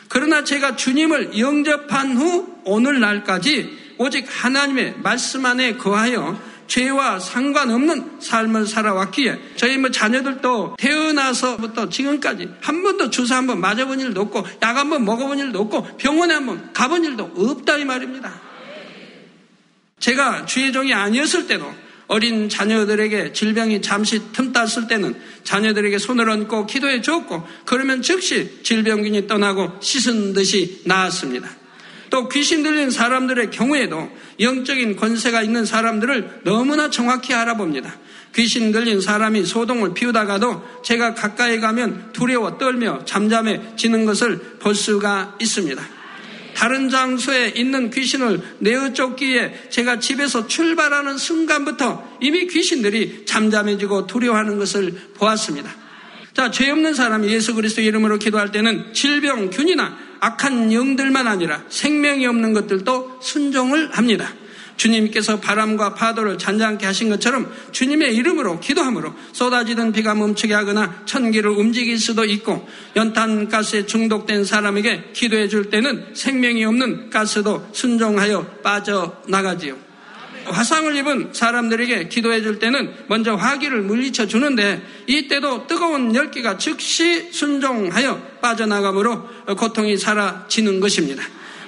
그러나 0.08 0.44
제가 0.44 0.76
주님을 0.76 1.38
영접한 1.38 2.18
후 2.18 2.56
오늘날까지 2.66 3.78
오직 3.98 4.26
하나님의 4.28 4.96
말씀 5.04 5.46
안에 5.46 5.76
거하여 5.78 6.40
죄와 6.68 7.20
상관없는 7.20 8.22
삶을 8.22 8.66
살아왔기에 8.66 9.40
저희 9.58 9.78
뭐 9.78 9.92
자녀들도 9.92 10.78
태어나서부터 10.80 11.90
지금까지 11.90 12.50
한 12.62 12.82
번도 12.82 13.10
주사 13.10 13.36
한 13.38 13.48
번 13.48 13.60
맞아본 13.60 14.00
일도 14.00 14.22
없고 14.22 14.46
약 14.62 14.78
한 14.78 14.90
번 14.90 15.04
먹어본 15.04 15.38
일도 15.40 15.60
없고 15.60 15.98
병원에 15.98 16.34
한 16.34 16.46
번 16.46 16.72
가본 16.74 17.04
일도 17.04 17.32
없다 17.36 17.78
이 17.78 17.84
말입니다. 17.86 18.32
제가 20.00 20.46
주의 20.46 20.72
종이 20.72 20.94
아니었을 20.94 21.46
때도 21.48 21.72
어린 22.12 22.50
자녀들에게 22.50 23.32
질병이 23.32 23.82
잠시 23.82 24.20
틈땄을 24.34 24.90
때는 24.90 25.16
자녀들에게 25.46 25.98
손을 25.98 26.30
얹고 26.30 26.66
기도해 26.66 27.02
줬고 27.02 27.48
그러면 27.64 28.02
즉시 28.02 28.60
질병균이 28.64 29.28
떠나고 29.28 29.78
씻은 29.80 30.34
듯이 30.34 30.82
나았습니다. 30.84 31.50
또 32.10 32.28
귀신 32.28 32.64
들린 32.64 32.92
사람들의 32.92 33.52
경우에도 33.52 34.10
영적인 34.42 34.98
권세가 34.98 35.42
있는 35.42 35.64
사람들을 35.64 36.42
너무나 36.44 36.90
정확히 36.90 37.34
알아봅니다. 37.34 37.96
귀신 38.36 38.74
들린 38.74 39.00
사람이 39.00 39.46
소동을 39.46 39.94
피우다가도 39.94 40.82
제가 40.84 41.14
가까이 41.14 41.62
가면 41.62 42.12
두려워 42.12 42.58
떨며 42.58 43.06
잠잠해지는 43.06 44.06
것을 44.06 44.58
볼 44.60 44.76
수가 44.76 45.38
있습니다. 45.40 46.01
다른 46.56 46.90
장소에 46.90 47.54
있는 47.56 47.90
귀신을 47.90 48.42
내어 48.60 48.94
쫓기에 48.94 49.70
제가 49.70 50.00
집에서 50.00 50.48
출발하는 50.48 51.18
순간부터 51.18 52.18
이미 52.22 52.48
귀신들이 52.48 53.26
잠잠해지고 53.26 54.08
두려워하는 54.08 54.60
것을 54.60 54.94
보았습니다. 55.16 55.74
자, 56.34 56.50
죄 56.50 56.70
없는 56.70 56.94
사람이 56.94 57.28
예수 57.30 57.56
그리스도 57.56 57.82
이름으로 57.82 58.18
기도할 58.18 58.52
때는 58.52 58.94
질병, 58.94 59.50
균이나 59.50 59.98
악한 60.22 60.72
영들만 60.72 61.28
아니라 61.28 61.64
생명이 61.70 62.26
없는 62.26 62.54
것들도 62.54 63.20
순종을 63.22 63.92
합니다. 63.92 64.34
주님께서 64.82 65.40
바람과 65.40 65.94
파도를 65.94 66.40
잔잔케 66.40 66.88
하신 66.88 67.10
것처럼 67.10 67.54
주님의 67.72 68.16
이름으로 68.16 68.60
기도함으로 68.60 69.14
쏟아지던 69.32 69.92
비가 69.92 70.16
멈추게 70.16 70.56
하거나 70.56 71.04
천기를 71.06 71.52
움직일 71.52 72.00
수도 72.00 72.26
있고 72.26 72.68
연탄 72.96 73.48
가스에 73.48 73.86
중독된 73.86 74.44
사람에게 74.44 75.12
기도해 75.14 75.50
줄 75.50 75.70
때는 75.70 76.16
생명이 76.16 76.66
없는 76.66 77.12
가스도 77.12 77.64
순종하여 77.74 78.44
빠져나가지요. 78.64 79.78
화상을 80.46 80.96
입은 80.96 81.30
사람들에게 81.34 82.08
기도해 82.08 82.42
줄 82.42 82.58
때는 82.58 82.92
먼저 83.06 83.36
화기를 83.36 83.84
물리쳐 83.84 84.26
주는데 84.26 84.82
이때도 85.06 85.68
뜨거운 85.68 86.16
열기가 86.16 86.58
즉시 86.58 87.32
순종하여 87.32 88.20
빠져나가므로 88.42 89.30
고통이 89.56 89.98
사라지는 89.98 90.80
것입니다. 90.80 91.24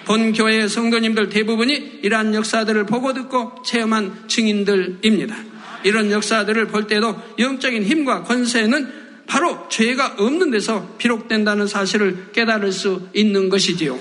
본 0.06 0.34
교회의 0.34 0.70
성도님들 0.70 1.30
대부분이 1.30 2.00
이러한 2.04 2.34
역사들을 2.36 2.86
보고 2.86 3.14
듣고 3.14 3.56
체험한 3.66 4.28
증인들입니다. 4.28 5.36
이런 5.84 6.12
역사들을 6.12 6.68
볼 6.68 6.88
때도 6.88 7.16
영적인 7.40 7.84
힘과 7.84 8.24
권세는 8.24 9.04
바로 9.28 9.68
죄가 9.70 10.16
없는 10.18 10.52
데서 10.52 10.96
비록된다는 10.98 11.68
사실을 11.68 12.32
깨달을 12.34 12.72
수 12.72 13.08
있는 13.14 13.50
것이지요. 13.50 13.98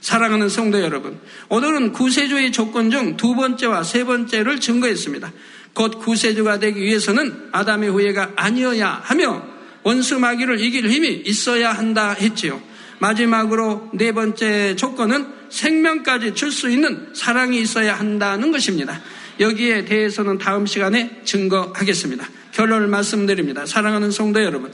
사랑하는 0.00 0.48
성도 0.48 0.80
여러분, 0.80 1.18
오늘은 1.48 1.92
구세주의 1.92 2.52
조건 2.52 2.90
중 2.90 3.16
두 3.16 3.34
번째와 3.34 3.82
세 3.82 4.04
번째를 4.04 4.60
증거했습니다. 4.60 5.32
곧 5.74 5.98
구세주가 5.98 6.58
되기 6.58 6.80
위해서는 6.80 7.48
아담의 7.52 7.90
후예가 7.90 8.32
아니어야 8.36 9.00
하며 9.04 9.42
원수 9.82 10.18
마귀를 10.18 10.60
이길 10.60 10.90
힘이 10.90 11.22
있어야 11.26 11.72
한다 11.72 12.12
했지요. 12.12 12.60
마지막으로 13.00 13.90
네 13.94 14.12
번째 14.12 14.76
조건은 14.76 15.26
생명까지 15.48 16.34
줄 16.34 16.52
수 16.52 16.70
있는 16.70 17.08
사랑이 17.14 17.60
있어야 17.60 17.94
한다는 17.94 18.52
것입니다. 18.52 19.00
여기에 19.40 19.86
대해서는 19.86 20.38
다음 20.38 20.66
시간에 20.66 21.22
증거하겠습니다. 21.24 22.28
결론을 22.52 22.86
말씀드립니다. 22.88 23.66
사랑하는 23.66 24.10
성도 24.10 24.42
여러분. 24.42 24.72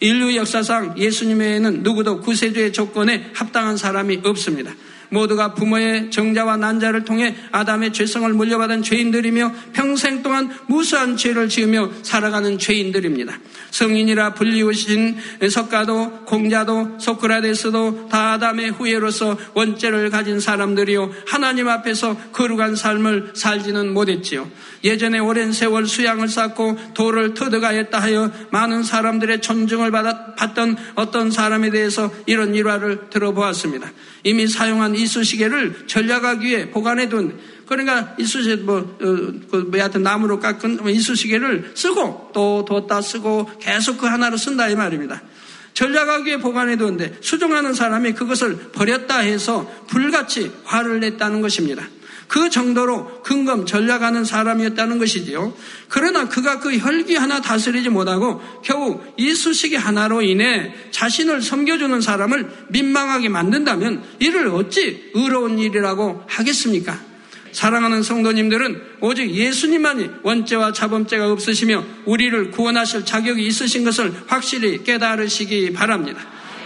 인류 0.00 0.36
역사상 0.36 0.96
예수님 0.98 1.38
외에는 1.38 1.82
누구도 1.82 2.20
구세주의 2.20 2.72
조건에 2.72 3.30
합당한 3.34 3.76
사람이 3.76 4.20
없습니다. 4.24 4.72
모두가 5.10 5.54
부모의 5.54 6.10
정자와 6.10 6.56
난자를 6.56 7.04
통해 7.04 7.34
아담의 7.52 7.92
죄성을 7.92 8.32
물려받은 8.32 8.82
죄인들이며 8.82 9.52
평생 9.72 10.22
동안 10.22 10.50
무수한 10.66 11.16
죄를 11.16 11.48
지으며 11.48 11.90
살아가는 12.02 12.58
죄인들입니다. 12.58 13.38
성인이라 13.70 14.34
불리우신 14.34 15.16
석가도 15.50 16.24
공자도 16.24 16.98
소크라데스도 16.98 18.08
다 18.08 18.32
아담의 18.32 18.70
후예로서 18.70 19.36
원죄를 19.54 20.10
가진 20.10 20.40
사람들이요 20.40 21.10
하나님 21.26 21.68
앞에서 21.68 22.16
거룩한 22.32 22.76
삶을 22.76 23.32
살지는 23.34 23.92
못했지요. 23.92 24.48
예전에 24.84 25.18
오랜 25.18 25.52
세월 25.52 25.86
수양을 25.86 26.28
쌓고 26.28 26.76
도를 26.94 27.34
터득하였다 27.34 27.98
하여 27.98 28.30
많은 28.50 28.82
사람들의 28.82 29.40
존중을 29.40 29.90
받았던 29.90 30.76
어떤 30.94 31.30
사람에 31.30 31.70
대해서 31.70 32.12
이런 32.26 32.54
일화를 32.54 33.10
들어보았습니다. 33.10 33.90
이미 34.24 34.46
사용한 34.46 34.94
이쑤시개를 34.98 35.86
전략하기 35.86 36.46
위해 36.46 36.70
보관해 36.70 37.08
둔 37.08 37.38
그러니까 37.66 38.14
이쑤시개 38.18 38.56
뭐, 38.62 38.78
어, 38.78 38.96
그, 38.98 39.68
뭐, 39.70 39.78
하여튼 39.78 40.02
나무로 40.02 40.40
깎은 40.40 40.78
뭐 40.78 40.90
이쑤시개를 40.90 41.72
쓰고 41.74 42.30
또 42.32 42.64
뒀다 42.64 43.02
쓰고 43.02 43.50
계속 43.60 43.98
그 43.98 44.06
하나로 44.06 44.36
쓴다 44.36 44.68
이 44.68 44.74
말입니다. 44.74 45.22
전략하기 45.74 46.26
위해 46.26 46.38
보관해 46.38 46.76
두는데 46.76 47.18
수종하는 47.20 47.72
사람이 47.74 48.14
그것을 48.14 48.70
버렸다 48.72 49.18
해서 49.18 49.70
불같이 49.86 50.50
화를 50.64 51.00
냈다는 51.00 51.40
것입니다. 51.40 51.86
그 52.28 52.50
정도로 52.50 53.22
근검 53.22 53.64
전략하는 53.64 54.24
사람이었다는 54.24 54.98
것이지요. 54.98 55.54
그러나 55.88 56.28
그가 56.28 56.60
그 56.60 56.76
혈기 56.76 57.16
하나 57.16 57.40
다스리지 57.40 57.88
못하고 57.88 58.40
겨우 58.62 59.00
이 59.16 59.34
수식이 59.34 59.76
하나로 59.76 60.22
인해 60.22 60.74
자신을 60.90 61.40
섬겨주는 61.40 62.00
사람을 62.00 62.66
민망하게 62.68 63.30
만든다면 63.30 64.04
이를 64.18 64.48
어찌 64.48 65.10
의로운 65.14 65.58
일이라고 65.58 66.22
하겠습니까? 66.26 67.08
사랑하는 67.52 68.02
성도님들은 68.02 68.82
오직 69.00 69.30
예수님만이 69.30 70.10
원죄와 70.22 70.72
자범죄가 70.72 71.32
없으시며 71.32 71.82
우리를 72.04 72.50
구원하실 72.50 73.06
자격이 73.06 73.44
있으신 73.46 73.84
것을 73.84 74.12
확실히 74.26 74.84
깨달으시기 74.84 75.72
바랍니다. 75.72 76.20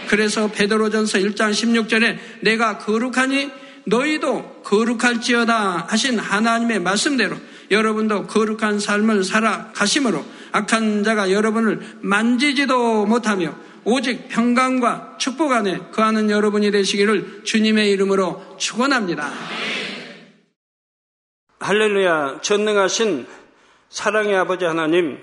그래서 0.07 0.47
베드로전서 0.47 1.19
1장 1.19 1.51
16절에 1.51 2.17
내가 2.41 2.77
거룩하니 2.79 3.62
너희도 3.85 4.61
거룩할지어다 4.63 5.87
하신 5.89 6.19
하나님의 6.19 6.79
말씀대로 6.79 7.35
여러분도 7.71 8.27
거룩한 8.27 8.79
삶을 8.79 9.23
살아가심으로 9.23 10.23
악한 10.51 11.03
자가 11.03 11.31
여러분을 11.31 11.97
만지지도 12.01 13.05
못하며 13.05 13.55
오직 13.85 14.29
평강과 14.29 15.15
축복 15.17 15.51
안에 15.51 15.79
거하는 15.91 16.29
여러분이 16.29 16.71
되시기를 16.71 17.41
주님의 17.43 17.91
이름으로 17.91 18.57
축원합니다. 18.57 19.29
할렐루야 21.59 22.39
전능하신 22.41 23.25
사랑의 23.89 24.35
아버지 24.35 24.65
하나님 24.65 25.19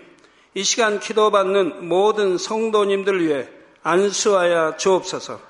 이 0.55 0.62
시간 0.64 1.01
기도받는 1.01 1.88
모든 1.88 2.38
성도님들 2.38 3.25
위해 3.25 3.49
안수하여 3.83 4.77
주옵소서. 4.77 5.49